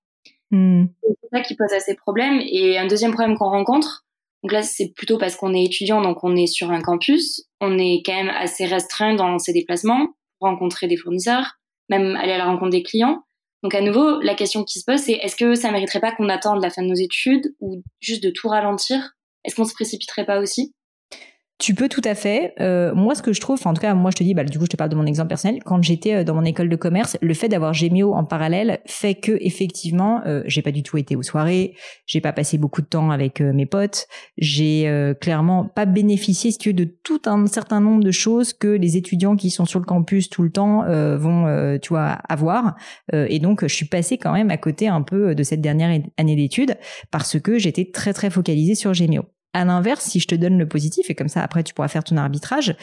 Hmm. 0.51 0.85
C'est 1.01 1.29
ça 1.31 1.41
qui 1.41 1.55
pose 1.55 1.71
assez 1.73 1.95
problèmes 1.95 2.41
et 2.41 2.77
un 2.77 2.87
deuxième 2.87 3.13
problème 3.13 3.37
qu'on 3.37 3.49
rencontre, 3.49 4.05
donc 4.43 4.51
là, 4.51 4.63
c'est 4.63 4.91
plutôt 4.95 5.17
parce 5.17 5.35
qu'on 5.35 5.53
est 5.53 5.63
étudiant, 5.63 6.01
donc 6.01 6.23
on 6.23 6.35
est 6.35 6.47
sur 6.47 6.71
un 6.71 6.81
campus. 6.81 7.43
On 7.59 7.77
est 7.77 8.01
quand 8.05 8.15
même 8.15 8.29
assez 8.29 8.65
restreint 8.65 9.15
dans 9.15 9.37
ses 9.37 9.53
déplacements, 9.53 10.09
rencontrer 10.39 10.87
des 10.87 10.97
fournisseurs, 10.97 11.57
même 11.89 12.15
aller 12.15 12.31
à 12.31 12.37
la 12.39 12.45
rencontre 12.45 12.71
des 12.71 12.83
clients. 12.83 13.23
Donc 13.61 13.75
à 13.75 13.81
nouveau, 13.81 14.19
la 14.21 14.33
question 14.33 14.63
qui 14.63 14.79
se 14.79 14.85
pose, 14.85 14.99
c'est 14.99 15.13
est-ce 15.13 15.35
que 15.35 15.53
ça 15.53 15.71
mériterait 15.71 15.99
pas 15.99 16.11
qu'on 16.11 16.29
attende 16.29 16.61
la 16.61 16.71
fin 16.71 16.81
de 16.81 16.87
nos 16.87 16.95
études 16.95 17.53
ou 17.59 17.83
juste 17.99 18.23
de 18.23 18.31
tout 18.31 18.47
ralentir? 18.47 19.11
Est-ce 19.43 19.55
qu'on 19.55 19.65
se 19.65 19.73
précipiterait 19.73 20.25
pas 20.25 20.39
aussi? 20.39 20.73
Tu 21.61 21.75
peux 21.75 21.89
tout 21.89 22.01
à 22.05 22.15
fait. 22.15 22.55
Euh, 22.59 22.91
moi, 22.95 23.13
ce 23.13 23.21
que 23.21 23.33
je 23.33 23.39
trouve, 23.39 23.61
en 23.65 23.75
tout 23.75 23.81
cas, 23.81 23.93
moi, 23.93 24.09
je 24.09 24.15
te 24.15 24.23
dis, 24.23 24.33
bah, 24.33 24.43
du 24.43 24.57
coup, 24.57 24.65
je 24.65 24.71
te 24.71 24.77
parle 24.77 24.89
de 24.89 24.95
mon 24.95 25.05
exemple 25.05 25.27
personnel. 25.27 25.61
Quand 25.63 25.79
j'étais 25.83 26.15
euh, 26.15 26.23
dans 26.23 26.33
mon 26.33 26.43
école 26.43 26.69
de 26.69 26.75
commerce, 26.75 27.17
le 27.21 27.35
fait 27.35 27.49
d'avoir 27.49 27.71
Gémio 27.71 28.15
en 28.15 28.23
parallèle 28.23 28.79
fait 28.87 29.13
que, 29.13 29.37
effectivement, 29.41 30.23
euh, 30.25 30.41
j'ai 30.47 30.63
pas 30.63 30.71
du 30.71 30.81
tout 30.81 30.97
été 30.97 31.15
aux 31.15 31.21
soirées, 31.21 31.75
j'ai 32.07 32.19
pas 32.19 32.33
passé 32.33 32.57
beaucoup 32.57 32.81
de 32.81 32.87
temps 32.87 33.11
avec 33.11 33.41
euh, 33.41 33.53
mes 33.53 33.67
potes, 33.67 34.07
j'ai 34.39 34.91
clairement 35.21 35.65
pas 35.65 35.85
bénéficié, 35.85 36.51
ce 36.51 36.57
que 36.57 36.71
de 36.71 36.83
tout 36.83 37.21
un 37.27 37.45
certain 37.45 37.79
nombre 37.79 38.03
de 38.03 38.11
choses 38.11 38.53
que 38.53 38.67
les 38.67 38.97
étudiants 38.97 39.35
qui 39.35 39.51
sont 39.51 39.65
sur 39.65 39.79
le 39.79 39.85
campus 39.85 40.29
tout 40.29 40.41
le 40.41 40.51
temps 40.51 40.83
vont, 41.17 41.77
tu 41.79 41.89
vois, 41.89 42.17
avoir. 42.27 42.75
et 43.13 43.39
donc, 43.39 43.61
je 43.61 43.73
suis 43.73 43.85
passée 43.85 44.17
quand 44.17 44.33
même 44.33 44.49
à 44.49 44.57
côté 44.57 44.87
un 44.87 45.01
peu 45.01 45.35
de 45.35 45.43
cette 45.43 45.61
dernière 45.61 46.01
année 46.17 46.35
d'études 46.35 46.77
parce 47.11 47.39
que 47.39 47.59
j'étais 47.59 47.91
très 47.91 48.13
très 48.13 48.29
focalisée 48.29 48.75
sur 48.75 48.93
Gémio. 48.93 49.25
À 49.53 49.65
l'inverse, 49.65 50.05
si 50.05 50.19
je 50.19 50.27
te 50.27 50.35
donne 50.35 50.57
le 50.57 50.67
positif, 50.67 51.09
et 51.09 51.15
comme 51.15 51.27
ça 51.27 51.41
après 51.43 51.63
tu 51.63 51.73
pourras 51.73 51.87
faire 51.87 52.03
ton 52.03 52.17
arbitrage, 52.17 52.75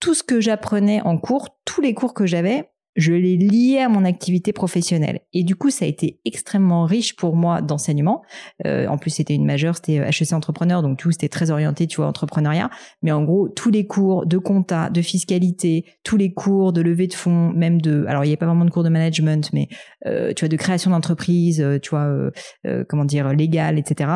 tout 0.00 0.14
ce 0.14 0.22
que 0.22 0.40
j'apprenais 0.40 1.00
en 1.02 1.18
cours, 1.18 1.48
tous 1.64 1.80
les 1.80 1.94
cours 1.94 2.14
que 2.14 2.26
j'avais, 2.26 2.70
je 2.96 3.12
les 3.12 3.36
liais 3.36 3.80
à 3.80 3.88
mon 3.88 4.04
activité 4.04 4.52
professionnelle. 4.52 5.20
Et 5.32 5.44
du 5.44 5.54
coup, 5.54 5.70
ça 5.70 5.84
a 5.84 5.88
été 5.88 6.20
extrêmement 6.24 6.84
riche 6.84 7.14
pour 7.14 7.36
moi 7.36 7.62
d'enseignement. 7.62 8.22
Euh, 8.66 8.88
en 8.88 8.98
plus, 8.98 9.10
c'était 9.10 9.34
une 9.34 9.44
majeure, 9.44 9.76
c'était 9.76 9.98
HEC 9.98 10.32
entrepreneur, 10.32 10.82
donc 10.82 10.98
tout 10.98 11.12
c'était 11.12 11.28
très 11.28 11.50
orienté, 11.50 11.86
tu 11.86 11.96
vois, 11.96 12.06
entrepreneuriat. 12.06 12.68
Mais 13.02 13.12
en 13.12 13.22
gros, 13.22 13.48
tous 13.48 13.70
les 13.70 13.86
cours 13.86 14.26
de 14.26 14.38
compta, 14.38 14.90
de 14.90 15.02
fiscalité, 15.02 15.84
tous 16.02 16.16
les 16.16 16.32
cours 16.32 16.72
de 16.72 16.80
levée 16.80 17.06
de 17.06 17.14
fonds, 17.14 17.52
même 17.52 17.80
de, 17.80 18.04
alors 18.08 18.24
il 18.24 18.28
n'y 18.28 18.34
a 18.34 18.38
pas 18.38 18.46
vraiment 18.46 18.64
de 18.64 18.70
cours 18.70 18.84
de 18.84 18.88
management, 18.88 19.50
mais 19.52 19.68
euh, 20.06 20.32
tu 20.34 20.40
vois, 20.40 20.48
de 20.48 20.56
création 20.56 20.90
d'entreprise, 20.90 21.60
euh, 21.60 21.78
tu 21.78 21.90
vois, 21.90 22.30
euh, 22.66 22.84
comment 22.88 23.04
dire, 23.04 23.32
légal, 23.32 23.78
etc 23.78 24.10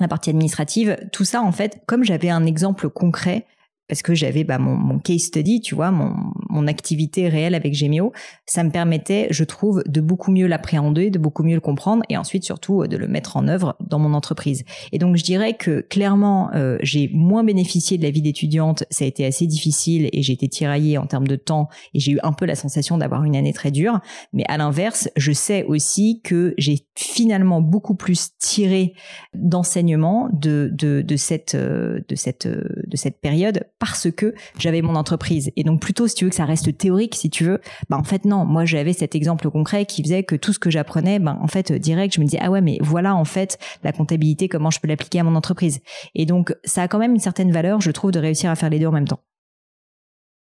la 0.00 0.08
partie 0.08 0.30
administrative, 0.30 0.96
tout 1.12 1.24
ça 1.24 1.42
en 1.42 1.52
fait, 1.52 1.82
comme 1.86 2.04
j'avais 2.04 2.30
un 2.30 2.46
exemple 2.46 2.88
concret, 2.90 3.46
parce 3.90 4.02
que 4.02 4.14
j'avais 4.14 4.44
bah, 4.44 4.58
mon, 4.58 4.76
mon, 4.76 5.00
case 5.00 5.22
study, 5.22 5.60
tu 5.60 5.74
vois, 5.74 5.90
mon, 5.90 6.14
mon 6.48 6.68
activité 6.68 7.28
réelle 7.28 7.56
avec 7.56 7.74
Gemio, 7.74 8.12
ça 8.46 8.62
me 8.62 8.70
permettait, 8.70 9.26
je 9.30 9.42
trouve, 9.42 9.82
de 9.84 10.00
beaucoup 10.00 10.30
mieux 10.30 10.46
l'appréhender, 10.46 11.10
de 11.10 11.18
beaucoup 11.18 11.42
mieux 11.42 11.56
le 11.56 11.60
comprendre 11.60 12.04
et 12.08 12.16
ensuite 12.16 12.44
surtout 12.44 12.86
de 12.86 12.96
le 12.96 13.08
mettre 13.08 13.36
en 13.36 13.48
œuvre 13.48 13.74
dans 13.80 13.98
mon 13.98 14.14
entreprise. 14.14 14.64
Et 14.92 14.98
donc 14.98 15.16
je 15.16 15.24
dirais 15.24 15.54
que 15.54 15.80
clairement, 15.80 16.52
euh, 16.54 16.78
j'ai 16.82 17.10
moins 17.12 17.42
bénéficié 17.42 17.98
de 17.98 18.04
la 18.04 18.12
vie 18.12 18.22
d'étudiante, 18.22 18.84
ça 18.90 19.04
a 19.04 19.08
été 19.08 19.26
assez 19.26 19.48
difficile 19.48 20.08
et 20.12 20.22
j'ai 20.22 20.34
été 20.34 20.46
tiraillée 20.46 20.96
en 20.96 21.06
termes 21.06 21.26
de 21.26 21.34
temps 21.34 21.68
et 21.92 21.98
j'ai 21.98 22.12
eu 22.12 22.20
un 22.22 22.32
peu 22.32 22.46
la 22.46 22.54
sensation 22.54 22.96
d'avoir 22.96 23.24
une 23.24 23.34
année 23.34 23.52
très 23.52 23.72
dure. 23.72 23.98
Mais 24.32 24.44
à 24.46 24.56
l'inverse, 24.56 25.08
je 25.16 25.32
sais 25.32 25.64
aussi 25.64 26.20
que 26.22 26.54
j'ai 26.58 26.86
finalement 26.94 27.60
beaucoup 27.60 27.96
plus 27.96 28.38
tiré 28.38 28.94
d'enseignement 29.34 30.28
de, 30.32 30.70
de, 30.72 31.02
de 31.02 31.16
cette, 31.16 31.56
euh, 31.56 32.00
de 32.08 32.14
cette, 32.14 32.46
euh, 32.46 32.68
de 32.86 32.96
cette 32.96 33.20
période 33.20 33.64
parce 33.80 34.10
que 34.12 34.34
j'avais 34.58 34.82
mon 34.82 34.94
entreprise. 34.94 35.50
Et 35.56 35.64
donc 35.64 35.80
plutôt, 35.80 36.06
si 36.06 36.14
tu 36.14 36.24
veux 36.24 36.30
que 36.30 36.36
ça 36.36 36.44
reste 36.44 36.76
théorique, 36.78 37.16
si 37.16 37.30
tu 37.30 37.44
veux, 37.44 37.60
bah 37.88 37.96
en 37.96 38.04
fait 38.04 38.24
non. 38.24 38.44
Moi, 38.44 38.64
j'avais 38.64 38.92
cet 38.92 39.16
exemple 39.16 39.50
concret 39.50 39.86
qui 39.86 40.04
faisait 40.04 40.22
que 40.22 40.36
tout 40.36 40.52
ce 40.52 40.60
que 40.60 40.70
j'apprenais, 40.70 41.18
ben 41.18 41.36
en 41.42 41.48
fait 41.48 41.72
direct, 41.72 42.14
je 42.14 42.20
me 42.20 42.26
disais 42.26 42.38
ah 42.40 42.50
ouais, 42.50 42.60
mais 42.60 42.78
voilà 42.80 43.16
en 43.16 43.24
fait 43.24 43.58
la 43.82 43.90
comptabilité, 43.90 44.48
comment 44.48 44.70
je 44.70 44.78
peux 44.78 44.86
l'appliquer 44.86 45.20
à 45.20 45.24
mon 45.24 45.34
entreprise. 45.34 45.80
Et 46.14 46.26
donc 46.26 46.54
ça 46.64 46.82
a 46.82 46.88
quand 46.88 46.98
même 46.98 47.14
une 47.14 47.20
certaine 47.20 47.50
valeur, 47.50 47.80
je 47.80 47.90
trouve, 47.90 48.12
de 48.12 48.20
réussir 48.20 48.50
à 48.50 48.54
faire 48.54 48.70
les 48.70 48.78
deux 48.78 48.86
en 48.86 48.92
même 48.92 49.08
temps. 49.08 49.20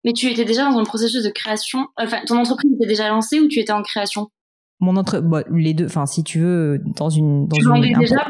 Mais 0.06 0.14
tu 0.14 0.28
étais 0.28 0.46
déjà 0.46 0.70
dans 0.70 0.78
un 0.78 0.84
processus 0.84 1.24
de 1.24 1.32
création. 1.32 1.88
Enfin, 1.98 2.22
ton 2.28 2.38
entreprise 2.38 2.72
était 2.76 2.86
déjà 2.88 3.10
lancée 3.10 3.40
ou 3.40 3.48
tu 3.48 3.60
étais 3.60 3.74
en 3.74 3.82
création? 3.82 4.30
Mon 4.80 4.98
entre 4.98 5.20
bah, 5.20 5.44
les 5.50 5.74
deux 5.74 5.86
enfin 5.86 6.06
si 6.06 6.24
tu 6.24 6.40
veux 6.40 6.82
dans 6.98 7.10
une 7.10 7.48
dans 7.48 7.58
une, 7.58 7.96
un, 7.96 8.00
déjà 8.00 8.28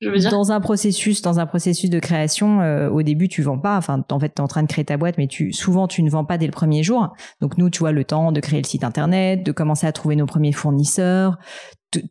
je 0.00 0.08
veux 0.08 0.16
dire? 0.16 0.30
dans 0.30 0.50
un 0.50 0.60
processus 0.60 1.20
dans 1.20 1.38
un 1.38 1.46
processus 1.46 1.90
de 1.90 1.98
création 1.98 2.60
euh, 2.60 2.88
au 2.88 3.02
début 3.02 3.28
tu 3.28 3.42
vends 3.42 3.58
pas 3.58 3.76
enfin 3.76 4.02
en 4.10 4.18
fait 4.18 4.30
tu 4.34 4.40
es 4.40 4.40
en 4.40 4.48
train 4.48 4.62
de 4.62 4.68
créer 4.68 4.84
ta 4.84 4.96
boîte 4.96 5.18
mais 5.18 5.26
tu 5.26 5.52
souvent 5.52 5.86
tu 5.86 6.02
ne 6.02 6.08
vends 6.10 6.24
pas 6.24 6.38
dès 6.38 6.46
le 6.46 6.52
premier 6.52 6.82
jour 6.82 7.12
donc 7.40 7.58
nous 7.58 7.68
tu 7.68 7.80
vois 7.80 7.92
le 7.92 8.04
temps 8.04 8.32
de 8.32 8.40
créer 8.40 8.60
le 8.60 8.66
site 8.66 8.84
internet 8.84 9.44
de 9.44 9.52
commencer 9.52 9.86
à 9.86 9.92
trouver 9.92 10.16
nos 10.16 10.26
premiers 10.26 10.52
fournisseurs 10.52 11.36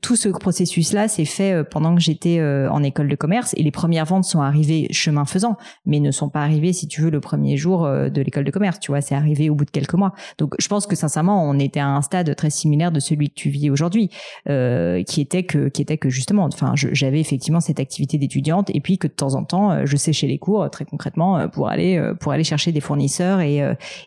tout 0.01 0.15
ce 0.15 0.29
processus-là 0.29 1.07
s'est 1.07 1.25
fait 1.25 1.53
euh, 1.53 1.63
pendant 1.63 1.95
que 1.95 2.01
j'étais 2.01 2.39
euh, 2.39 2.69
en 2.69 2.83
école 2.83 3.07
de 3.07 3.15
commerce 3.15 3.53
et 3.57 3.63
les 3.63 3.71
premières 3.71 4.05
ventes 4.05 4.25
sont 4.25 4.41
arrivées 4.41 4.87
chemin 4.91 5.25
faisant, 5.25 5.57
mais 5.85 5.99
ne 5.99 6.11
sont 6.11 6.29
pas 6.29 6.41
arrivées, 6.41 6.73
si 6.73 6.87
tu 6.87 7.01
veux, 7.01 7.09
le 7.09 7.19
premier 7.19 7.57
jour 7.57 7.85
euh, 7.85 8.09
de 8.09 8.21
l'école 8.21 8.43
de 8.43 8.51
commerce. 8.51 8.79
Tu 8.79 8.91
vois, 8.91 9.01
c'est 9.01 9.15
arrivé 9.15 9.49
au 9.49 9.55
bout 9.55 9.65
de 9.65 9.71
quelques 9.71 9.93
mois. 9.93 10.13
Donc, 10.37 10.55
je 10.59 10.67
pense 10.67 10.87
que 10.87 10.95
sincèrement, 10.95 11.47
on 11.47 11.57
était 11.59 11.79
à 11.79 11.87
un 11.87 12.01
stade 12.01 12.35
très 12.35 12.49
similaire 12.49 12.91
de 12.91 12.99
celui 12.99 13.29
que 13.29 13.35
tu 13.35 13.49
vis 13.49 13.69
aujourd'hui, 13.69 14.09
euh, 14.49 15.03
qui 15.03 15.21
était 15.21 15.43
que, 15.43 15.69
qui 15.69 15.81
était 15.81 15.97
que 15.97 16.09
justement, 16.09 16.45
enfin, 16.45 16.73
j'avais 16.75 17.19
effectivement 17.19 17.59
cette 17.59 17.79
activité 17.79 18.17
d'étudiante 18.17 18.69
et 18.73 18.81
puis 18.81 18.97
que 18.97 19.07
de 19.07 19.13
temps 19.13 19.35
en 19.35 19.43
temps, 19.43 19.85
je 19.85 19.97
séchais 19.97 20.27
les 20.27 20.37
cours 20.37 20.69
très 20.69 20.85
concrètement 20.85 21.47
pour 21.49 21.69
aller 21.69 22.01
pour 22.19 22.31
aller 22.31 22.43
chercher 22.43 22.71
des 22.71 22.81
fournisseurs 22.81 23.39
et 23.41 23.57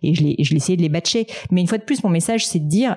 et 0.02 0.14
je 0.14 0.22
les 0.22 0.36
je 0.38 0.54
l'essayais 0.54 0.76
de 0.76 0.82
les 0.82 0.88
batcher. 0.88 1.26
Mais 1.50 1.60
une 1.60 1.66
fois 1.66 1.78
de 1.78 1.84
plus, 1.84 2.02
mon 2.04 2.10
message, 2.10 2.46
c'est 2.46 2.58
de 2.58 2.68
dire 2.68 2.96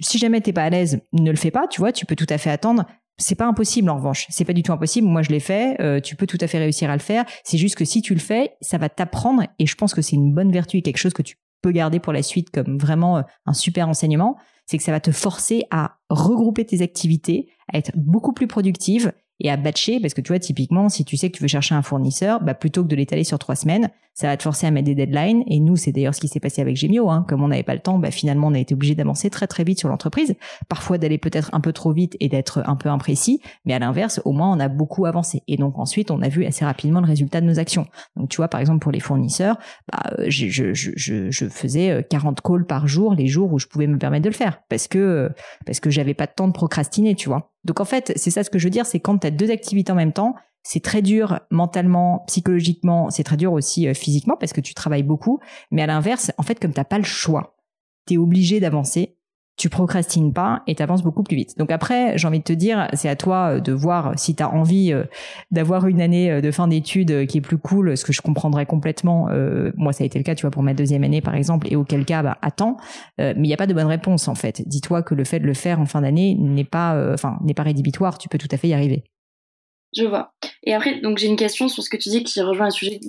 si 0.00 0.18
jamais 0.18 0.40
t'es 0.40 0.52
pas 0.52 0.64
à 0.64 0.70
l'aise, 0.70 1.00
ne 1.12 1.30
le 1.30 1.36
fais 1.36 1.50
pas, 1.50 1.68
tu 1.68 1.80
vois, 1.80 1.92
tu 1.92 2.06
peux 2.06 2.16
tout 2.16 2.26
à 2.28 2.38
fait 2.38 2.50
attendre. 2.50 2.86
C'est 3.18 3.34
pas 3.34 3.46
impossible 3.46 3.90
en 3.90 3.96
revanche, 3.96 4.26
c'est 4.30 4.46
pas 4.46 4.54
du 4.54 4.62
tout 4.62 4.72
impossible. 4.72 5.06
Moi, 5.06 5.20
je 5.20 5.28
l'ai 5.28 5.40
fait, 5.40 5.78
euh, 5.80 6.00
tu 6.00 6.16
peux 6.16 6.26
tout 6.26 6.38
à 6.40 6.46
fait 6.46 6.58
réussir 6.58 6.88
à 6.88 6.94
le 6.94 7.02
faire. 7.02 7.26
C'est 7.44 7.58
juste 7.58 7.74
que 7.74 7.84
si 7.84 8.00
tu 8.00 8.14
le 8.14 8.20
fais, 8.20 8.52
ça 8.62 8.78
va 8.78 8.88
t'apprendre 8.88 9.42
et 9.58 9.66
je 9.66 9.74
pense 9.74 9.92
que 9.92 10.00
c'est 10.00 10.16
une 10.16 10.32
bonne 10.32 10.50
vertu 10.50 10.78
et 10.78 10.82
quelque 10.82 10.96
chose 10.96 11.12
que 11.12 11.22
tu 11.22 11.36
peux 11.60 11.70
garder 11.70 12.00
pour 12.00 12.14
la 12.14 12.22
suite 12.22 12.50
comme 12.50 12.78
vraiment 12.78 13.18
euh, 13.18 13.22
un 13.44 13.52
super 13.52 13.88
enseignement, 13.88 14.36
c'est 14.64 14.78
que 14.78 14.84
ça 14.84 14.92
va 14.92 15.00
te 15.00 15.10
forcer 15.10 15.64
à 15.70 15.98
regrouper 16.08 16.64
tes 16.64 16.80
activités, 16.80 17.50
à 17.70 17.76
être 17.76 17.92
beaucoup 17.94 18.32
plus 18.32 18.46
productive 18.46 19.12
et 19.40 19.50
à 19.50 19.56
batcher 19.56 20.00
parce 20.00 20.14
que 20.14 20.20
tu 20.20 20.28
vois 20.28 20.38
typiquement 20.38 20.88
si 20.88 21.04
tu 21.04 21.16
sais 21.16 21.30
que 21.30 21.36
tu 21.36 21.42
veux 21.42 21.48
chercher 21.48 21.74
un 21.74 21.82
fournisseur 21.82 22.40
bah 22.40 22.54
plutôt 22.54 22.82
que 22.82 22.88
de 22.88 22.96
l'étaler 22.96 23.24
sur 23.24 23.38
trois 23.38 23.56
semaines 23.56 23.90
ça 24.14 24.26
va 24.26 24.36
te 24.36 24.42
forcer 24.42 24.66
à 24.66 24.70
mettre 24.70 24.86
des 24.86 24.94
deadlines. 24.94 25.42
Et 25.46 25.60
nous 25.60 25.76
c'est 25.76 25.92
d'ailleurs 25.92 26.14
ce 26.14 26.20
qui 26.20 26.28
s'est 26.28 26.40
passé 26.40 26.60
avec 26.60 26.76
Gemio 26.76 27.10
hein. 27.10 27.24
comme 27.28 27.42
on 27.42 27.48
n'avait 27.48 27.62
pas 27.62 27.74
le 27.74 27.80
temps 27.80 27.98
bah 27.98 28.10
finalement 28.10 28.48
on 28.48 28.54
a 28.54 28.58
été 28.58 28.74
obligé 28.74 28.94
d'avancer 28.94 29.30
très 29.30 29.46
très 29.46 29.64
vite 29.64 29.78
sur 29.78 29.88
l'entreprise. 29.88 30.34
Parfois 30.68 30.98
d'aller 30.98 31.18
peut-être 31.18 31.50
un 31.52 31.60
peu 31.60 31.72
trop 31.72 31.92
vite 31.92 32.16
et 32.20 32.28
d'être 32.28 32.62
un 32.66 32.76
peu 32.76 32.88
imprécis. 32.88 33.40
Mais 33.64 33.74
à 33.74 33.78
l'inverse 33.78 34.20
au 34.24 34.32
moins 34.32 34.50
on 34.52 34.60
a 34.60 34.68
beaucoup 34.68 35.06
avancé. 35.06 35.42
Et 35.48 35.56
donc 35.56 35.78
ensuite 35.78 36.10
on 36.10 36.22
a 36.22 36.28
vu 36.28 36.44
assez 36.44 36.64
rapidement 36.64 37.00
le 37.00 37.06
résultat 37.06 37.40
de 37.40 37.46
nos 37.46 37.58
actions. 37.58 37.86
Donc 38.16 38.28
tu 38.28 38.36
vois 38.36 38.48
par 38.48 38.60
exemple 38.60 38.80
pour 38.80 38.92
les 38.92 39.00
fournisseurs 39.00 39.58
bah, 39.90 40.10
je, 40.26 40.48
je, 40.48 40.74
je, 40.74 41.30
je 41.30 41.48
faisais 41.48 42.06
40 42.08 42.38
euh, 42.38 42.42
calls 42.42 42.66
par 42.66 42.86
jour 42.86 43.14
les 43.14 43.26
jours 43.26 43.52
où 43.52 43.58
je 43.58 43.66
pouvais 43.66 43.86
me 43.86 43.98
permettre 43.98 44.24
de 44.24 44.30
le 44.30 44.34
faire. 44.34 44.62
Parce 44.68 44.88
que 44.88 45.30
parce 45.66 45.80
que 45.80 45.90
j'avais 45.90 46.14
pas 46.14 46.26
de 46.26 46.32
temps 46.32 46.48
de 46.48 46.52
procrastiner 46.52 47.14
tu 47.14 47.28
vois. 47.28 47.50
Donc 47.64 47.80
en 47.80 47.84
fait, 47.84 48.12
c'est 48.16 48.30
ça 48.30 48.42
ce 48.42 48.50
que 48.50 48.58
je 48.58 48.64
veux 48.64 48.70
dire, 48.70 48.86
c'est 48.86 49.00
quand 49.00 49.18
tu 49.18 49.26
as 49.26 49.30
deux 49.30 49.50
activités 49.50 49.92
en 49.92 49.96
même 49.96 50.12
temps, 50.12 50.34
c'est 50.62 50.82
très 50.82 51.02
dur 51.02 51.40
mentalement, 51.50 52.24
psychologiquement, 52.26 53.10
c'est 53.10 53.24
très 53.24 53.36
dur 53.36 53.52
aussi 53.52 53.88
euh, 53.88 53.94
physiquement 53.94 54.36
parce 54.38 54.52
que 54.52 54.60
tu 54.60 54.74
travailles 54.74 55.02
beaucoup, 55.02 55.40
mais 55.70 55.82
à 55.82 55.86
l'inverse, 55.86 56.32
en 56.38 56.42
fait 56.42 56.60
comme 56.60 56.72
t'as 56.72 56.84
pas 56.84 56.98
le 56.98 57.04
choix, 57.04 57.56
tu 58.06 58.14
es 58.14 58.18
obligé 58.18 58.60
d'avancer 58.60 59.16
tu 59.60 59.68
procrastines 59.68 60.32
pas 60.32 60.62
et 60.66 60.74
tu 60.74 60.82
avances 60.82 61.02
beaucoup 61.02 61.22
plus 61.22 61.36
vite. 61.36 61.58
Donc 61.58 61.70
après, 61.70 62.16
j'ai 62.16 62.26
envie 62.26 62.38
de 62.38 62.44
te 62.44 62.52
dire, 62.54 62.88
c'est 62.94 63.10
à 63.10 63.16
toi 63.16 63.56
euh, 63.56 63.60
de 63.60 63.72
voir 63.72 64.18
si 64.18 64.34
tu 64.34 64.42
as 64.42 64.50
envie 64.50 64.90
euh, 64.90 65.04
d'avoir 65.50 65.86
une 65.86 66.00
année 66.00 66.30
euh, 66.30 66.40
de 66.40 66.50
fin 66.50 66.66
d'études 66.66 67.26
qui 67.26 67.38
est 67.38 67.42
plus 67.42 67.58
cool, 67.58 67.94
ce 67.94 68.06
que 68.06 68.12
je 68.14 68.22
comprendrais 68.22 68.64
complètement. 68.64 69.28
moi, 69.76 69.92
ça 69.92 70.02
a 70.02 70.06
été 70.06 70.18
le 70.18 70.24
cas, 70.24 70.34
tu 70.34 70.42
vois, 70.42 70.50
pour 70.50 70.62
ma 70.62 70.72
deuxième 70.72 71.04
année, 71.04 71.20
par 71.20 71.34
exemple, 71.34 71.66
et 71.70 71.76
auquel 71.76 72.06
cas, 72.06 72.22
bah, 72.22 72.38
attends. 72.40 72.78
mais 73.18 73.34
il 73.36 73.42
n'y 73.42 73.52
a 73.52 73.58
pas 73.58 73.66
de 73.66 73.74
bonne 73.74 73.86
réponse, 73.86 74.28
en 74.28 74.34
fait. 74.34 74.62
Dis-toi 74.66 75.02
que 75.02 75.14
le 75.14 75.24
fait 75.24 75.40
de 75.40 75.46
le 75.46 75.54
faire 75.54 75.80
en 75.80 75.86
fin 75.86 76.00
d'année 76.00 76.36
n'est 76.38 76.64
pas, 76.64 77.12
enfin, 77.12 77.38
n'est 77.42 77.54
pas 77.54 77.62
rédhibitoire. 77.62 78.16
Tu 78.18 78.28
peux 78.28 78.38
tout 78.38 78.48
à 78.50 78.56
fait 78.56 78.68
y 78.68 78.74
arriver. 78.74 79.04
Je 79.96 80.04
vois. 80.04 80.32
Et 80.62 80.74
après, 80.74 81.00
donc 81.00 81.18
j'ai 81.18 81.26
une 81.26 81.36
question 81.36 81.68
sur 81.68 81.82
ce 81.82 81.90
que 81.90 81.96
tu 81.96 82.08
dis 82.10 82.22
qui 82.22 82.40
rejoint 82.40 82.66
un 82.66 82.70
sujet 82.70 83.00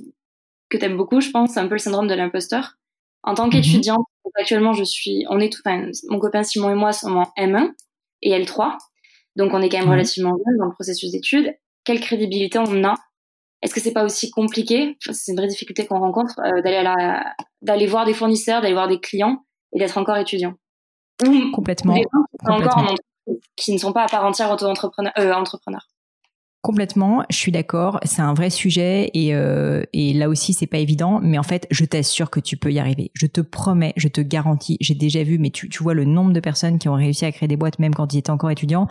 que 0.70 0.78
tu 0.78 0.86
aimes 0.86 0.98
beaucoup, 0.98 1.22
je 1.22 1.30
pense, 1.30 1.52
c'est 1.52 1.60
un 1.60 1.68
peu 1.68 1.76
le 1.76 1.80
syndrome 1.80 2.08
de 2.08 2.16
l'imposteur. 2.16 2.78
En 3.24 3.36
tant 3.36 3.46
mhm. 3.46 3.52
qu'étudiante, 3.52 4.06
actuellement, 4.36 4.74
je 4.74 4.84
suis, 4.84 5.26
on 5.30 5.40
est 5.40 5.52
tout, 5.52 5.62
enfin, 5.64 5.88
mon 6.10 6.20
copain 6.20 6.44
Simon 6.44 6.72
et 6.72 6.76
moi 6.76 6.92
sommes 6.94 7.18
en 7.18 7.32
M1 7.38 7.72
et 8.24 8.32
L3. 8.40 8.78
Donc, 9.36 9.54
on 9.54 9.62
est 9.62 9.70
quand 9.70 9.80
même 9.80 9.90
relativement 9.90 10.32
jeune 10.32 10.58
dans 10.58 10.66
le 10.66 10.74
processus 10.74 11.12
d'études. 11.12 11.56
Quelle 11.84 12.00
crédibilité 12.00 12.58
on 12.60 12.84
a? 12.84 12.96
Est-ce 13.62 13.76
que 13.76 13.80
c'est 13.80 13.94
pas 13.94 14.04
aussi 14.04 14.32
compliqué? 14.32 14.98
C'est 15.12 15.32
une 15.32 15.38
vraie 15.38 15.48
difficulté 15.48 15.86
qu'on 15.86 16.00
rencontre 16.00 16.40
euh, 16.40 16.62
d'aller 16.62 16.82
la... 16.82 17.24
d'aller 17.62 17.86
voir 17.86 18.06
des 18.06 18.14
fournisseurs, 18.14 18.62
d'aller 18.62 18.74
voir 18.74 18.88
des 18.88 19.00
clients 19.00 19.46
et 19.74 19.80
d'être 19.80 19.98
encore 19.98 20.18
étudiant. 20.18 20.56
complètement. 21.54 21.96
qui 23.56 23.74
ne 23.74 23.78
sont 23.78 23.94
pas 23.94 24.04
à 24.04 24.08
part 24.08 24.26
entière 24.26 24.52
auto-entrepreneurs. 24.52 25.14
Euh, 25.20 25.32
entrepreneurs. 25.34 25.88
Complètement, 26.62 27.24
je 27.32 27.38
suis 27.38 27.51
d'accord. 27.51 28.00
C'est 28.03 28.22
un 28.22 28.36
vrai 28.36 28.51
sujet 28.51 29.10
et, 29.15 29.34
euh, 29.34 29.82
et 29.94 30.13
là 30.13 30.30
aussi 30.30 30.53
c'est 30.53 30.68
pas 30.68 30.77
évident, 30.77 31.20
mais 31.24 31.39
en 31.39 31.44
fait 31.44 31.65
je 31.72 31.84
t'assure 31.86 32.30
que 32.30 32.39
tu 32.39 32.56
peux 32.56 32.72
y 32.72 32.77
arriver. 32.77 33.10
Je 33.15 33.25
te 33.25 33.41
promets, 33.41 33.94
je 33.98 34.08
te 34.08 34.22
garantis. 34.22 34.77
J'ai 34.80 34.94
déjà 34.94 35.24
vu, 35.24 35.39
mais 35.39 35.50
tu, 35.50 35.70
tu 35.70 35.82
vois 35.82 35.96
le 35.96 36.06
nombre 36.06 36.34
de 36.34 36.39
personnes 36.39 36.77
qui 36.77 36.88
ont 36.88 36.94
réussi 36.94 37.25
à 37.25 37.32
créer 37.32 37.48
des 37.48 37.58
boîtes 37.58 37.80
même 37.80 37.96
quand 37.96 38.13
ils 38.13 38.20
étaient 38.20 38.30
encore 38.30 38.51
étudiants. 38.51 38.88